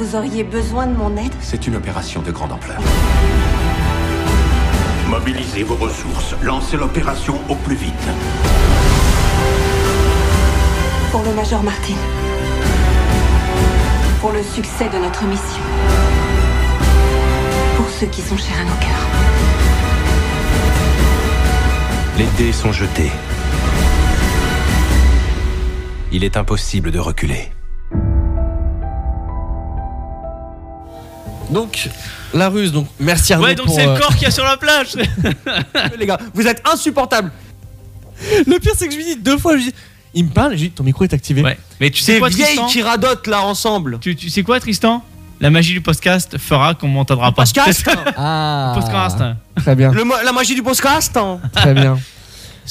Vous 0.00 0.16
auriez 0.16 0.44
besoin 0.44 0.86
de 0.86 0.96
mon 0.96 1.14
aide? 1.18 1.34
C'est 1.42 1.66
une 1.66 1.76
opération 1.76 2.22
de 2.22 2.30
grande 2.30 2.52
ampleur. 2.52 2.80
Mobilisez 5.06 5.62
vos 5.62 5.74
ressources. 5.74 6.34
Lancez 6.40 6.78
l'opération 6.78 7.38
au 7.50 7.54
plus 7.54 7.74
vite. 7.74 7.92
Pour 11.12 11.22
le 11.22 11.34
Major 11.34 11.62
Martin. 11.62 11.92
Pour 14.22 14.32
le 14.32 14.42
succès 14.42 14.88
de 14.88 14.96
notre 14.96 15.22
mission. 15.24 15.62
Pour 17.76 17.90
ceux 17.90 18.06
qui 18.06 18.22
sont 18.22 18.38
chers 18.38 18.58
à 18.58 18.64
nos 18.64 18.76
cœurs. 18.80 19.06
Les 22.16 22.26
dés 22.38 22.52
sont 22.52 22.72
jetés. 22.72 23.12
Il 26.10 26.24
est 26.24 26.38
impossible 26.38 26.90
de 26.90 26.98
reculer. 26.98 27.50
Donc, 31.50 31.88
la 32.34 32.48
ruse. 32.48 32.72
Donc, 32.72 32.88
merci 32.98 33.32
Arnaud 33.32 33.46
Ouais, 33.46 33.54
donc 33.54 33.68
c'est 33.70 33.86
euh, 33.86 33.94
le 33.94 34.00
corps 34.00 34.14
qu'il 34.14 34.22
y 34.22 34.26
a 34.26 34.30
sur 34.30 34.44
la 34.44 34.56
plage. 34.56 34.96
Les 35.98 36.06
gars, 36.06 36.18
vous 36.34 36.46
êtes 36.46 36.62
insupportables. 36.70 37.30
Le 38.46 38.58
pire, 38.58 38.72
c'est 38.76 38.86
que 38.86 38.92
je 38.92 38.98
lui 38.98 39.04
dis 39.04 39.16
deux 39.16 39.38
fois, 39.38 39.52
je 39.52 39.64
lui 39.64 39.64
dis, 39.70 39.74
il 40.14 40.24
me 40.24 40.30
parle, 40.30 40.52
et 40.52 40.56
je 40.56 40.62
lui 40.62 40.68
dis, 40.68 40.74
ton 40.74 40.84
micro 40.84 41.04
est 41.04 41.14
activé. 41.14 41.42
Ouais. 41.42 41.58
Mais 41.80 41.90
tu 41.90 42.00
sais 42.02 42.18
quoi, 42.18 42.30
Tristan 42.30 42.66
qui 42.66 42.82
radotent 42.82 43.26
là 43.26 43.42
ensemble. 43.42 43.98
tu, 44.00 44.14
tu 44.16 44.28
sais 44.30 44.42
quoi, 44.42 44.60
Tristan? 44.60 45.02
La 45.40 45.48
magie 45.48 45.72
du 45.72 45.80
podcast 45.80 46.36
fera 46.36 46.74
qu'on 46.74 46.88
m'entendra 46.88 47.32
pas. 47.32 47.44
Podcast? 47.44 47.88
Ah. 48.16 48.76
Podcast. 48.78 49.18
Très 49.56 49.74
bien. 49.74 49.90
Le 49.90 50.04
La 50.22 50.32
magie 50.32 50.54
du 50.54 50.62
podcast 50.62 51.16
hein. 51.16 51.40
Très 51.54 51.72
bien. 51.72 51.98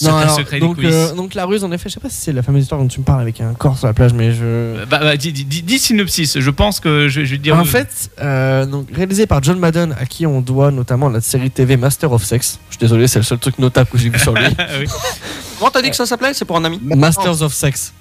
Secret, 0.05 0.21
alors, 0.23 0.35
secret 0.35 0.59
des 0.59 0.65
donc, 0.65 0.75
coulisses. 0.75 0.93
euh, 0.93 1.13
donc 1.13 1.33
la 1.33 1.45
ruse, 1.45 1.63
en 1.63 1.71
effet, 1.71 1.89
je 1.89 1.95
sais 1.95 1.99
pas 1.99 2.09
si 2.09 2.17
c'est 2.17 2.31
la 2.33 2.41
fameuse 2.41 2.63
histoire 2.63 2.79
dont 2.81 2.87
tu 2.87 2.99
me 2.99 3.05
parles 3.05 3.21
avec 3.21 3.41
un 3.41 3.53
corps 3.53 3.77
sur 3.77 3.87
la 3.87 3.93
plage, 3.93 4.13
mais 4.13 4.31
je. 4.33 4.85
Bah, 4.85 4.99
bah, 4.99 5.17
dis, 5.17 5.31
dis- 5.31 5.79
synopsis. 5.79 6.39
Je 6.39 6.49
pense 6.49 6.79
que 6.79 7.07
je, 7.09 7.23
je 7.25 7.31
vais 7.31 7.37
te 7.37 7.43
dire. 7.43 7.57
En 7.57 7.65
fait, 7.65 8.09
euh, 8.21 8.65
donc, 8.65 8.87
réalisé 8.93 9.27
par 9.27 9.43
John 9.43 9.59
Madden, 9.59 9.95
à 9.99 10.05
qui 10.05 10.25
on 10.25 10.41
doit 10.41 10.71
notamment 10.71 11.09
la 11.09 11.21
série 11.21 11.51
TV 11.51 11.77
Master 11.77 12.11
of 12.11 12.23
Sex. 12.23 12.59
Je 12.69 12.75
suis 12.75 12.79
désolé, 12.79 13.07
c'est 13.07 13.19
le 13.19 13.25
seul 13.25 13.39
truc 13.39 13.59
notable 13.59 13.89
que 13.91 13.97
j'ai 13.97 14.09
vu 14.09 14.19
sur 14.19 14.33
lui. 14.33 14.45
Oui. 14.79 14.85
Comment 15.57 15.71
t'as 15.71 15.81
dit 15.81 15.89
que 15.89 15.95
ça 15.95 16.05
s'appelait? 16.05 16.33
C'est 16.33 16.45
pour 16.45 16.55
un 16.57 16.63
ami 16.65 16.79
Masters 16.81 17.41
of 17.41 17.53
Sex. 17.53 17.93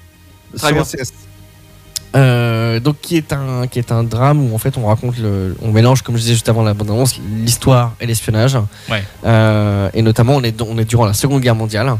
Très. 0.56 0.72
Sur. 0.84 0.96
Euh, 2.18 2.80
donc 2.80 2.96
qui 3.00 3.16
est 3.16 3.32
un 3.32 3.66
qui 3.66 3.78
est 3.78 3.92
un 3.92 4.02
drame 4.02 4.50
où 4.50 4.54
en 4.54 4.58
fait 4.58 4.76
on 4.76 4.86
raconte 4.86 5.18
le 5.18 5.56
on 5.62 5.70
mélange 5.70 6.02
comme 6.02 6.16
je 6.16 6.22
disais 6.22 6.32
juste 6.32 6.48
avant 6.48 6.62
la 6.62 6.74
bande 6.74 6.90
annonce 6.90 7.18
l'histoire 7.42 7.94
et 8.00 8.06
l'espionnage. 8.06 8.58
Ouais. 8.90 9.04
Euh, 9.24 9.88
et 9.94 10.02
notamment 10.02 10.34
on 10.34 10.42
est 10.42 10.60
on 10.62 10.76
est 10.78 10.84
durant 10.84 11.06
la 11.06 11.14
Seconde 11.14 11.42
Guerre 11.42 11.54
mondiale. 11.54 11.94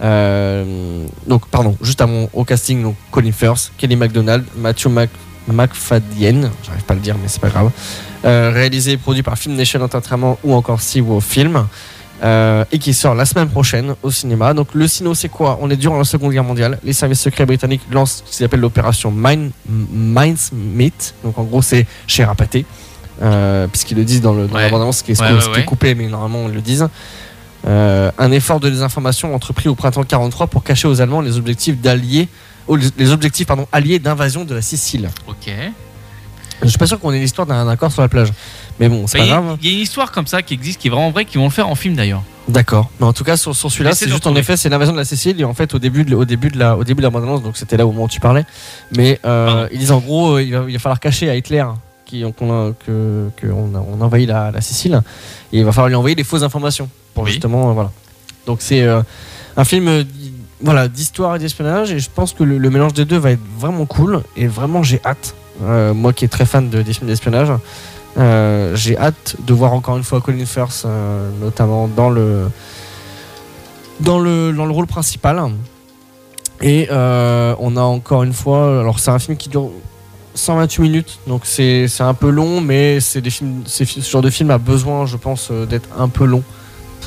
Euh, 0.00 1.04
donc 1.26 1.48
pardon 1.48 1.76
juste 1.82 2.00
avant 2.00 2.28
au 2.32 2.44
casting 2.44 2.82
donc 2.84 2.94
Colin 3.10 3.32
Firth 3.32 3.72
Kelly 3.78 3.96
MacDonald 3.96 4.44
Matthew 4.56 4.86
Mac 4.86 5.10
McFadyen 5.48 6.52
j'arrive 6.62 6.84
pas 6.84 6.92
à 6.92 6.96
le 6.96 7.02
dire 7.02 7.16
mais 7.20 7.28
c'est 7.28 7.40
pas 7.40 7.50
grave. 7.50 7.70
Réalisé 8.24 8.92
et 8.92 8.96
produit 8.96 9.22
par 9.22 9.36
Film 9.36 9.54
Nation 9.54 9.80
Entertainment 9.80 10.38
ou 10.44 10.54
encore 10.54 10.80
Seaworld 10.80 11.22
Film 11.22 11.66
euh, 12.22 12.64
et 12.72 12.78
qui 12.78 12.94
sort 12.94 13.14
la 13.14 13.24
semaine 13.24 13.48
prochaine 13.48 13.94
au 14.02 14.10
cinéma. 14.10 14.54
Donc 14.54 14.68
le 14.74 14.86
sino 14.88 15.14
c'est 15.14 15.28
quoi? 15.28 15.58
On 15.60 15.70
est 15.70 15.76
durant 15.76 15.98
la 15.98 16.04
Seconde 16.04 16.32
Guerre 16.32 16.44
mondiale. 16.44 16.78
Les 16.84 16.92
services 16.92 17.20
secrets 17.20 17.46
britanniques 17.46 17.82
lancent 17.90 18.22
ce 18.26 18.36
qu'ils 18.36 18.44
appellent 18.46 18.60
l'opération 18.60 19.10
Mine, 19.10 19.50
Mincemeat. 19.68 21.14
Donc 21.24 21.38
en 21.38 21.44
gros 21.44 21.62
c'est 21.62 21.86
cher 22.06 22.30
à 22.30 22.34
pâté. 22.34 22.64
Euh, 23.20 23.66
puisqu'ils 23.66 23.96
le 23.96 24.04
disent 24.04 24.20
dans, 24.20 24.32
le, 24.32 24.44
Ouais. 24.46 24.70
ce 24.92 25.02
qui 25.02 25.12
est, 25.12 25.20
Ouais, 25.20 25.28
ce 25.28 25.34
ouais, 25.34 25.40
qui 25.40 25.48
est 25.48 25.56
ouais. 25.56 25.64
coupé, 25.64 25.94
mais 25.94 26.06
normalement 26.06 26.48
ils 26.48 26.54
le 26.54 26.60
disent. 26.60 26.88
Euh, 27.66 28.12
un 28.18 28.30
effort 28.30 28.60
de 28.60 28.70
désinformation 28.70 29.34
entrepris 29.34 29.68
au 29.68 29.74
printemps 29.74 30.04
43 30.04 30.46
pour 30.46 30.62
cacher 30.62 30.86
aux 30.86 31.00
Allemands 31.00 31.20
les 31.20 31.36
objectifs 31.36 31.76
d'alliés, 31.80 32.28
les 32.96 33.10
objectifs 33.10 33.46
pardon, 33.48 33.66
alliés 33.72 33.98
d'invasion 33.98 34.44
de 34.44 34.54
la 34.54 34.62
Sicile. 34.62 35.10
Ok. 35.26 35.50
Je 36.62 36.68
suis 36.68 36.78
pas 36.78 36.86
sûr 36.86 36.98
qu'on 36.98 37.12
ait 37.12 37.18
l'histoire 37.20 37.46
d'un 37.46 37.76
corps 37.76 37.92
sur 37.92 38.02
la 38.02 38.08
plage, 38.08 38.32
mais 38.80 38.88
bon, 38.88 39.06
c'est 39.06 39.18
Bah, 39.18 39.24
pas 39.24 39.26
y, 39.26 39.30
grave. 39.30 39.56
il 39.62 39.68
y 39.68 39.70
a 39.70 39.76
une 39.76 39.82
histoire 39.82 40.10
comme 40.10 40.26
ça 40.26 40.42
qui 40.42 40.54
existe, 40.54 40.80
qui 40.80 40.88
est 40.88 40.90
vraiment 40.90 41.10
vraie, 41.10 41.24
qui 41.24 41.38
vont 41.38 41.44
le 41.44 41.50
faire 41.50 41.68
en 41.68 41.74
film 41.74 41.94
d'ailleurs. 41.94 42.22
D'accord. 42.48 42.90
Mais 42.98 43.06
en 43.06 43.12
tout 43.12 43.24
cas, 43.24 43.36
sur, 43.36 43.54
sur 43.54 43.70
celui-là, 43.70 43.92
c'est 43.94 44.08
juste 44.08 44.26
en 44.26 44.34
effet, 44.34 44.56
c'est 44.56 44.68
l'invasion 44.70 44.92
de 44.94 44.98
la 44.98 45.04
Sicile. 45.04 45.38
Et 45.40 45.44
en 45.44 45.52
fait, 45.54 45.74
au 45.74 45.78
début 45.78 46.04
de, 46.04 46.16
au 46.16 46.24
début 46.24 46.48
de 46.48 46.58
la, 46.58 46.76
au 46.76 46.82
début 46.84 47.00
de 47.02 47.06
la 47.06 47.10
bande-annonce, 47.10 47.42
donc 47.42 47.56
c'était 47.58 47.76
là 47.76 47.86
au 47.86 47.92
moment 47.92 48.04
où 48.04 48.08
tu 48.08 48.20
parlais. 48.20 48.44
Mais 48.96 49.20
euh, 49.26 49.68
ils 49.70 49.78
disent 49.78 49.92
en 49.92 49.98
gros, 50.00 50.36
euh, 50.36 50.42
il 50.42 50.52
va, 50.54 50.64
il 50.66 50.72
va 50.72 50.78
falloir 50.78 50.98
cacher 50.98 51.28
à 51.28 51.36
Hitler 51.36 51.64
qui, 52.06 52.24
qu'on 52.38 52.50
a, 52.50 52.72
que, 52.86 53.28
que 53.36 53.46
on, 53.48 53.74
a, 53.74 53.78
on 53.80 54.00
a 54.00 54.04
envahi 54.04 54.24
la, 54.26 54.50
la 54.50 54.60
Sicile. 54.62 55.02
Et 55.52 55.58
il 55.58 55.64
va 55.64 55.72
falloir 55.72 55.88
lui 55.88 55.94
envoyer 55.96 56.16
des 56.16 56.24
fausses 56.24 56.42
informations 56.42 56.88
pour 57.14 57.24
Oui. 57.24 57.32
justement, 57.32 57.68
euh, 57.70 57.72
voilà. 57.74 57.92
Donc 58.46 58.58
c'est 58.62 58.80
euh, 58.82 59.02
un 59.58 59.64
film, 59.64 59.86
euh, 59.88 60.04
voilà, 60.62 60.88
d'histoire 60.88 61.36
et 61.36 61.38
d'espionnage. 61.38 61.92
Et 61.92 61.98
je 61.98 62.08
pense 62.12 62.32
que 62.32 62.44
le, 62.44 62.56
le 62.56 62.70
mélange 62.70 62.94
des 62.94 63.04
deux 63.04 63.18
va 63.18 63.32
être 63.32 63.44
vraiment 63.58 63.84
cool. 63.84 64.22
Et 64.36 64.46
vraiment, 64.46 64.82
j'ai 64.82 65.00
hâte. 65.04 65.34
Euh, 65.62 65.92
moi 65.94 66.12
qui 66.12 66.24
est 66.24 66.28
très 66.28 66.46
fan 66.46 66.68
de, 66.70 66.82
des 66.82 66.92
films 66.92 67.08
d'espionnage. 67.08 67.52
Euh, 68.16 68.74
j'ai 68.74 68.96
hâte 68.96 69.36
de 69.44 69.52
voir 69.52 69.72
encore 69.72 69.96
une 69.96 70.02
fois 70.02 70.20
Colin 70.20 70.44
Firth, 70.44 70.84
euh, 70.84 71.30
notamment 71.40 71.88
dans 71.88 72.10
le, 72.10 72.48
dans 74.00 74.18
le, 74.18 74.52
dans 74.52 74.66
le 74.66 74.72
rôle 74.72 74.86
principal. 74.86 75.40
Et 76.60 76.88
on 76.90 77.76
a 77.76 77.82
encore 77.82 78.24
une 78.24 78.32
fois, 78.32 78.80
alors 78.80 78.98
c'est 78.98 79.10
un 79.10 79.18
film 79.18 79.36
qui 79.36 79.48
dure 79.48 79.70
128 80.34 80.82
minutes, 80.82 81.18
donc 81.26 81.42
c'est 81.44 81.88
un 82.00 82.14
peu 82.14 82.30
long, 82.30 82.60
mais 82.60 82.98
des 83.14 83.30
films, 83.30 83.62
ce 83.66 83.84
genre 83.84 84.22
de 84.22 84.30
film 84.30 84.50
a 84.50 84.58
besoin, 84.58 85.06
je 85.06 85.16
pense, 85.16 85.52
d'être 85.52 85.88
un 85.96 86.08
peu 86.08 86.24
long 86.24 86.42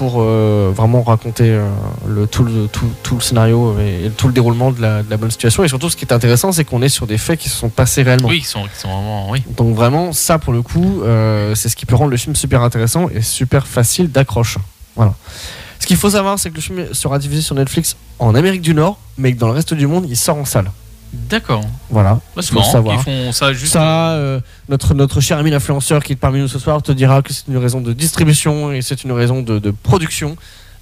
pour 0.01 0.15
euh, 0.17 0.71
vraiment 0.75 1.03
raconter 1.03 1.51
euh, 1.51 1.69
le, 2.07 2.25
tout, 2.25 2.43
le, 2.43 2.67
tout, 2.67 2.87
tout 3.03 3.13
le 3.13 3.21
scénario 3.21 3.77
et, 3.79 4.07
et 4.07 4.09
tout 4.09 4.25
le 4.25 4.33
déroulement 4.33 4.71
de 4.71 4.81
la, 4.81 5.03
de 5.03 5.09
la 5.11 5.15
bonne 5.15 5.29
situation. 5.29 5.63
Et 5.63 5.67
surtout, 5.67 5.91
ce 5.91 5.95
qui 5.95 6.05
est 6.05 6.11
intéressant, 6.11 6.51
c'est 6.51 6.65
qu'on 6.65 6.81
est 6.81 6.89
sur 6.89 7.05
des 7.05 7.19
faits 7.19 7.39
qui 7.39 7.49
se 7.49 7.55
sont 7.55 7.69
passés 7.69 8.01
réellement. 8.01 8.27
Oui, 8.27 8.39
qui 8.39 8.47
sont, 8.47 8.63
qui 8.63 8.79
sont 8.79 8.87
vraiment. 8.87 9.29
Oui. 9.29 9.43
Donc 9.55 9.75
vraiment, 9.75 10.11
ça 10.11 10.39
pour 10.39 10.53
le 10.53 10.63
coup, 10.63 11.03
euh, 11.03 11.53
c'est 11.53 11.69
ce 11.69 11.75
qui 11.75 11.85
peut 11.85 11.93
rendre 11.93 12.09
le 12.09 12.17
film 12.17 12.35
super 12.35 12.63
intéressant 12.63 13.09
et 13.13 13.21
super 13.21 13.67
facile 13.67 14.11
d'accroche. 14.11 14.57
Voilà. 14.95 15.13
Ce 15.79 15.85
qu'il 15.85 15.97
faut 15.97 16.09
savoir, 16.09 16.39
c'est 16.39 16.49
que 16.49 16.55
le 16.55 16.61
film 16.61 16.93
sera 16.93 17.19
diffusé 17.19 17.43
sur 17.43 17.53
Netflix 17.53 17.95
en 18.17 18.33
Amérique 18.33 18.61
du 18.63 18.73
Nord, 18.73 18.97
mais 19.19 19.33
que 19.33 19.37
dans 19.37 19.49
le 19.49 19.53
reste 19.53 19.75
du 19.75 19.85
monde, 19.85 20.07
il 20.09 20.17
sort 20.17 20.37
en 20.37 20.45
salle. 20.45 20.71
D'accord. 21.13 21.63
Voilà. 21.89 22.19
Bah, 22.35 22.41
c'est 22.41 22.55
savoir. 22.63 23.03
qu'ils 23.03 23.03
font 23.03 23.31
ça 23.31 23.51
juste. 23.53 23.73
Ça, 23.73 24.11
euh, 24.11 24.39
notre, 24.69 24.93
notre 24.93 25.19
cher 25.21 25.37
ami 25.37 25.51
l'influenceur 25.51 26.03
qui 26.03 26.13
est 26.13 26.15
parmi 26.15 26.39
nous 26.39 26.47
ce 26.47 26.57
soir 26.59 26.81
te 26.81 26.91
dira 26.91 27.21
que 27.21 27.33
c'est 27.33 27.47
une 27.47 27.57
raison 27.57 27.81
de 27.81 27.91
distribution 27.93 28.71
et 28.71 28.81
c'est 28.81 29.03
une 29.03 29.11
raison 29.11 29.41
de, 29.41 29.59
de 29.59 29.71
production. 29.71 30.37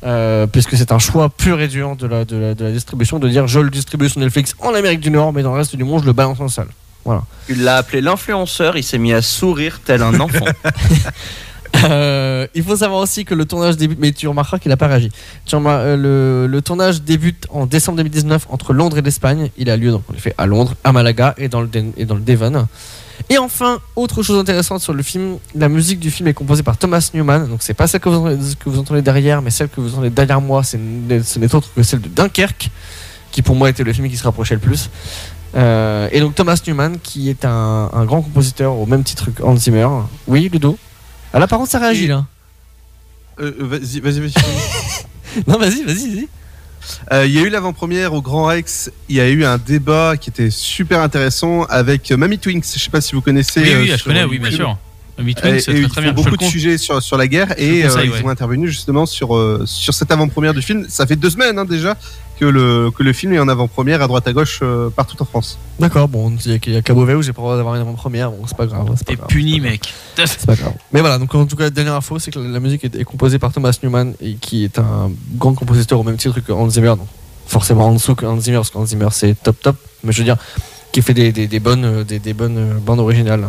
euh, 0.06 0.48
puisque 0.48 0.78
c'est 0.78 0.92
un 0.94 1.00
choix 1.00 1.30
pur 1.30 1.60
et 1.60 1.68
dur 1.68 1.96
de 1.98 2.08
la, 2.08 2.24
de, 2.26 2.38
la, 2.38 2.54
de 2.56 2.64
la 2.64 2.72
distribution 2.72 3.20
de 3.20 3.28
dire 3.28 3.48
je 3.48 3.60
le 3.60 3.70
distribue 3.70 4.08
sur 4.08 4.22
Netflix 4.22 4.56
en 4.60 4.74
Amérique 4.74 5.02
du 5.02 5.10
Nord 5.12 5.34
mais 5.34 5.44
dans 5.44 5.52
le 5.52 5.58
reste 5.58 5.76
du 5.76 5.84
monde 5.84 6.02
je 6.04 6.06
le 6.06 6.14
balance 6.14 6.40
en 6.40 6.48
salle 6.48 6.70
voilà 7.04 7.24
Tu 7.48 7.56
l'as 7.56 7.78
appelé 7.78 8.00
l'influenceur, 8.02 8.78
il 8.78 8.84
s'est 8.84 8.98
mis 8.98 9.12
à 9.14 9.22
sourire 9.22 9.82
tel 9.84 10.02
un 10.02 10.18
enfant. 10.22 10.46
Euh, 11.84 12.48
il 12.56 12.64
faut 12.64 12.76
savoir 12.76 13.00
aussi 13.00 13.26
que 13.26 13.34
le 13.34 13.46
tournage 13.46 13.78
débute, 13.78 14.00
mais 14.00 14.12
tu 14.12 14.28
remarqueras 14.28 14.60
qu'il 14.60 14.70
n'a 14.70 14.78
pas 14.78 14.88
réagi. 14.88 15.12
Euh, 15.54 16.48
le, 16.48 16.62
tournage 16.62 17.02
débute 17.02 17.46
en 17.50 17.66
décembre 17.66 17.98
2019 17.98 18.48
entre 18.50 18.74
Londres 18.74 18.98
et 18.98 19.02
l'Espagne. 19.02 19.50
Il 19.58 19.70
a 19.70 19.78
lieu 19.78 19.92
donc 19.92 20.04
en 20.12 20.14
effet 20.14 20.34
à 20.38 20.46
Londres, 20.46 20.76
à 20.84 20.92
Malaga 20.92 21.36
et 21.38 21.48
dans 21.48 21.62
le, 21.62 21.68
Devon. 21.68 22.68
Et 23.30 23.38
enfin, 23.38 23.80
autre 23.96 24.24
chose 24.24 24.40
intéressante 24.40 24.82
sur 24.82 24.94
le 24.94 25.04
film, 25.04 25.38
la 25.54 25.70
musique 25.70 26.00
du 26.00 26.10
film 26.10 26.28
est 26.30 26.34
composée 26.34 26.64
par 26.64 26.78
Thomas 26.78 27.10
Newman. 27.14 27.48
Donc 27.48 27.62
c'est 27.62 27.74
pas 27.74 27.88
celle 27.88 28.02
que 28.02 28.10
vous, 28.10 28.80
entendez, 28.80 29.02
derrière, 29.02 29.42
mais 29.42 29.50
celle 29.50 29.70
que 29.70 29.82
vous 29.82 29.94
entendez 29.94 30.10
derrière 30.10 30.42
moi, 30.42 30.64
ce 30.64 30.78
n'est 30.78 31.56
autre 31.56 31.70
que 31.76 31.84
celle 31.84 32.02
de 32.02 32.10
Dunkerque, 32.10 32.70
qui 33.32 33.42
pour 33.42 33.56
moi 33.56 33.70
était 33.70 33.84
le 33.84 33.94
film 33.94 34.10
qui 34.10 34.18
se 34.18 34.24
rapprochait 34.24 34.56
le 34.56 34.62
plus. 34.62 34.90
Euh, 35.56 36.08
et 36.12 36.20
donc 36.20 36.36
Thomas 36.36 36.60
Newman, 36.66 36.98
qui 37.02 37.30
est 37.30 37.44
un, 37.44 37.90
un 37.92 38.06
grand 38.06 38.22
compositeur 38.22 38.76
au 38.76 38.86
même 38.86 39.04
titre 39.04 39.32
que 39.32 39.44
Hans 39.44 39.56
Zimmer. 39.56 39.88
Oui, 40.28 40.50
Ludo? 40.52 40.78
À 41.34 41.40
l'apparence, 41.40 41.70
ça 41.70 41.80
réagit 41.80 42.08
là. 42.08 42.26
Euh, 43.40 43.52
euh, 43.60 43.66
vas-y, 43.66 44.00
vas-y, 44.00 44.20
vas-y. 44.20 44.34
non, 45.48 45.58
vas-y, 45.58 45.84
vas-y, 45.84 46.16
vas-y. 46.16 46.28
Euh, 47.12 47.26
Il 47.26 47.34
y 47.34 47.40
a 47.40 47.42
eu 47.42 47.50
l'avant-première 47.50 48.14
au 48.14 48.22
Grand 48.22 48.46
Rex. 48.46 48.92
Il 49.10 49.16
y 49.16 49.22
a 49.22 49.30
eu 49.30 49.46
un 49.46 49.58
débat 49.58 50.16
qui 50.20 50.30
était 50.30 50.50
super 50.50 51.02
intéressant 51.02 51.64
avec 51.64 52.12
Mamie 52.12 52.40
Twinks. 52.40 52.66
Je 52.74 52.80
sais 52.80 52.90
pas 52.90 53.02
si 53.02 53.14
vous 53.14 53.22
connaissez. 53.22 53.62
Oui, 53.62 53.70
euh, 53.74 53.82
oui, 53.82 53.94
je 53.98 54.04
connais, 54.04 54.24
oui, 54.24 54.40
bien 54.40 54.52
sûr. 54.52 54.78
Twinks, 55.36 55.62
c'est 55.62 55.72
et 55.72 55.74
très, 55.76 55.82
ils 55.84 55.88
très 55.90 55.96
font 56.02 56.02
bien. 56.02 56.14
Beaucoup 56.14 56.38
de 56.38 56.44
sujets 56.44 56.78
sur, 56.78 57.02
sur 57.02 57.18
la 57.18 57.28
guerre 57.28 57.54
et 57.60 57.84
euh, 57.84 57.88
conseille, 57.88 58.08
ils 58.08 58.12
ouais. 58.14 58.26
ont 58.26 58.30
intervenu 58.30 58.68
justement 58.68 59.06
sur, 59.06 59.36
euh, 59.36 59.64
sur 59.66 59.94
cette 59.94 60.12
avant-première 60.12 60.54
du 60.54 60.62
film. 60.62 60.86
Ça 60.90 61.06
fait 61.08 61.16
deux 61.16 61.30
semaines 61.30 61.58
hein, 61.60 61.66
déjà 61.66 61.96
que 62.40 62.46
le, 62.46 62.90
que 62.92 63.04
le 63.04 63.12
film 63.12 63.34
est 63.34 63.40
en 63.40 63.48
avant-première 63.50 64.02
à 64.02 64.08
droite 64.08 64.26
à 64.28 64.32
gauche 64.34 64.60
euh, 64.62 64.90
partout 64.90 65.22
en 65.22 65.26
France. 65.26 65.58
D'accord, 65.80 66.08
bon, 66.08 66.34
il 66.46 66.52
y 66.52 66.56
a- 66.56 66.60
il 66.68 66.74
y 66.74 66.78
a 66.78 66.82
qu'à 66.82 66.94
Beauvais 66.94 67.14
où 67.16 67.22
j'ai 67.22 67.34
pas 67.34 67.42
le 67.42 67.46
droit 67.48 67.58
d'avoir 67.58 67.76
une 67.76 67.82
avant-première, 67.82 68.32
bon, 68.32 68.44
c'est 68.48 68.56
pas 68.56 68.66
grave. 68.66 68.86
c'est 68.96 69.06
pas 69.06 69.12
T'es 69.12 69.16
grave, 69.18 69.28
puni, 69.28 69.60
mec. 69.60 69.94
C'est 70.16 70.46
pas 70.46 70.56
grave. 70.56 70.74
Mais 70.94 71.02
voilà, 71.02 71.18
donc 71.18 71.36
en 71.36 71.46
tout 71.46 71.56
cas, 71.58 71.64
la 71.64 71.70
dernière 71.70 71.96
info, 71.96 72.18
c'est 72.18 72.32
que 72.32 72.40
la, 72.40 72.48
la 72.48 72.60
musique 72.62 72.86
est, 72.86 72.96
est 72.96 73.04
composée 73.04 73.40
par 73.40 73.52
Thomas 73.52 73.78
Newman, 73.84 74.14
et 74.22 74.36
qui 74.36 74.64
est 74.64 74.80
un 74.80 75.12
grand 75.36 75.54
compositeur 75.54 76.00
au 76.00 76.04
même 76.04 76.18
titre 76.18 76.40
que 76.40 76.52
Hans 76.54 76.70
Zimmer, 76.70 76.90
donc 76.90 77.08
forcément 77.46 77.88
en 77.88 77.94
dessous 77.94 78.16
que 78.16 78.26
Hans 78.26 78.40
Zimmer, 78.40 78.58
parce 78.58 78.70
que 78.70 78.78
Hans 78.78 78.86
Zimmer 78.86 79.08
c'est 79.12 79.36
top 79.44 79.60
top, 79.62 79.76
mais 80.06 80.14
je 80.14 80.20
veux 80.20 80.24
dire, 80.24 80.38
qui 80.94 81.02
fait 81.02 81.14
des, 81.14 81.32
des, 81.34 81.48
des 81.48 81.60
bonnes, 81.60 82.04
des, 82.06 82.20
des 82.20 82.34
bonnes 82.34 82.80
bandes 82.86 83.00
originales. 83.00 83.46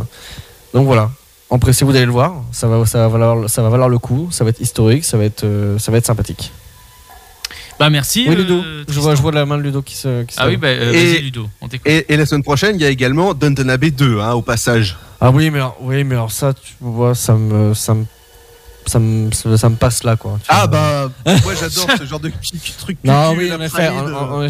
Donc 0.74 0.86
voilà, 0.86 1.10
empressez-vous 1.50 1.92
d'aller 1.92 2.06
le 2.06 2.12
voir, 2.12 2.42
ça 2.52 2.66
va, 2.68 2.84
ça, 2.86 2.98
va 3.00 3.08
valoir, 3.08 3.50
ça 3.50 3.62
va 3.62 3.68
valoir 3.68 3.88
le 3.88 3.98
coup, 3.98 4.28
ça 4.30 4.44
va 4.44 4.50
être 4.50 4.60
historique, 4.60 5.04
ça 5.04 5.16
va 5.16 5.24
être, 5.24 5.44
euh, 5.44 5.78
ça 5.78 5.90
va 5.92 5.98
être 5.98 6.06
sympathique. 6.06 6.52
Bah 7.78 7.88
merci. 7.88 8.26
Oui, 8.28 8.34
euh, 8.34 8.38
Ludo, 8.38 8.62
je 8.88 9.00
vois, 9.00 9.14
je 9.14 9.22
vois 9.22 9.32
la 9.32 9.46
main 9.46 9.56
de 9.56 9.62
Ludo 9.62 9.80
qui 9.80 9.96
se. 9.96 10.22
Qui 10.24 10.36
Ah 10.38 10.48
oui, 10.48 10.58
bah 10.58 10.68
euh, 10.68 10.92
Et- 10.92 11.12
vas-y, 11.14 11.22
Ludo. 11.22 11.48
On. 11.62 11.68
Et, 11.86 12.12
et 12.12 12.16
la 12.16 12.26
semaine 12.26 12.42
prochaine, 12.42 12.76
il 12.76 12.82
y 12.82 12.84
a 12.84 12.90
également 12.90 13.32
Downton 13.32 13.70
Abbey 13.70 13.90
2 13.90 14.20
hein, 14.20 14.32
au 14.32 14.42
passage. 14.42 14.96
Ah 15.18 15.30
oui, 15.30 15.50
mais 15.50 15.58
alors, 15.58 15.76
oui, 15.80 16.04
mais 16.04 16.14
alors 16.14 16.30
ça, 16.30 16.52
tu 16.52 16.74
vois, 16.80 17.14
ça 17.14 17.34
me, 17.34 17.72
ça 17.72 17.94
me, 17.94 18.04
ça 18.84 18.98
me, 18.98 19.32
ça, 19.32 19.56
ça 19.56 19.68
me 19.70 19.76
passe 19.76 20.04
là, 20.04 20.16
quoi. 20.16 20.38
Ah 20.48 20.66
vois. 20.66 21.08
bah, 21.24 21.34
moi 21.44 21.54
j'adore 21.58 21.86
ce 21.98 22.04
genre 22.04 22.20
de 22.20 22.28
petit 22.28 22.58
truc. 22.78 22.98
Non, 23.02 23.34
oui, 23.34 23.50
en 23.50 23.60
effet, 23.62 23.88
en, 23.88 24.42
en- 24.42 24.48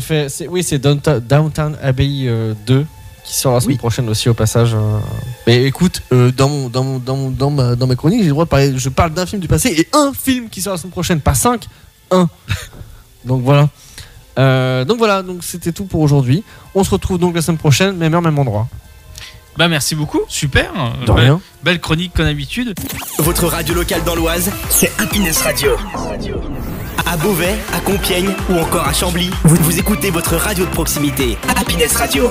oui, 0.49 0.63
c'est 0.65 0.79
Downtown, 0.79 1.21
Downtown 1.21 1.77
Abbey 1.81 2.25
euh, 2.27 2.55
2 2.67 2.85
qui 3.31 3.39
sort 3.39 3.55
la 3.55 3.61
semaine 3.61 3.75
Oui. 3.75 3.79
prochaine 3.79 4.09
aussi 4.09 4.29
au 4.29 4.35
passage. 4.35 4.75
euh. 4.75 4.99
Mais 5.47 5.65
écoute, 5.65 6.03
euh, 6.13 6.31
dans 6.33 6.49
mon, 6.49 6.69
dans 6.69 6.83
mon, 6.85 6.99
dans 6.99 7.17
mon, 7.17 7.31
dans 7.31 7.51
ma, 7.51 7.77
dans 7.77 7.87
mes 7.87 7.97
chroniques, 7.97 8.21
j'ai 8.21 8.27
le 8.27 8.31
droit 8.33 8.45
de 8.45 8.51
parler. 8.51 8.73
Je 8.77 8.89
parle 8.89 9.13
d'un 9.13 9.27
film 9.27 9.41
du 9.41 9.49
passé 9.49 9.69
et 9.69 9.89
un 9.97 10.13
film 10.13 10.49
qui 10.49 10.61
sort 10.63 10.73
la 10.75 10.79
semaine 10.79 10.91
prochaine, 10.93 11.21
pas 11.21 11.35
cinq, 11.35 11.67
un. 12.11 12.29
donc 13.25 13.43
voilà. 13.43 13.69
Euh, 14.39 14.85
donc 14.85 14.99
voilà, 14.99 15.23
donc 15.23 15.43
c'était 15.45 15.73
tout 15.73 15.85
pour 15.85 16.01
aujourd'hui. 16.01 16.43
On 16.75 16.85
se 16.85 16.91
retrouve 16.91 17.19
donc 17.19 17.35
la 17.35 17.43
semaine 17.43 17.59
prochaine, 17.59 17.97
même 17.97 18.15
heure, 18.15 18.23
même 18.23 18.39
endroit. 18.39 18.69
Bah 19.57 19.69
merci 19.69 19.95
beaucoup, 19.95 20.21
super. 20.29 20.73
De 21.01 21.07
Belle- 21.13 21.17
rien. 21.25 21.41
Belle 21.65 21.81
chronique 21.81 22.13
comme 22.15 22.27
d'habitude. 22.27 22.75
Votre 23.19 23.47
radio 23.47 23.75
locale 23.75 24.03
dans 24.05 24.15
l'Oise, 24.15 24.51
c'est 24.71 24.91
Happiness 24.99 25.43
Radio. 25.43 25.73
À 27.07 27.17
Beauvais, 27.17 27.57
à 27.75 27.81
Compiègne 27.81 28.31
ou 28.49 28.59
encore 28.59 28.87
à 28.87 28.93
Chambly, 28.93 29.31
vous, 29.45 29.57
vous 29.57 29.79
écoutez 29.79 30.11
votre 30.11 30.37
radio 30.37 30.65
de 30.65 30.71
proximité. 30.71 31.37
Happiness 31.57 31.97
Radio. 31.97 32.31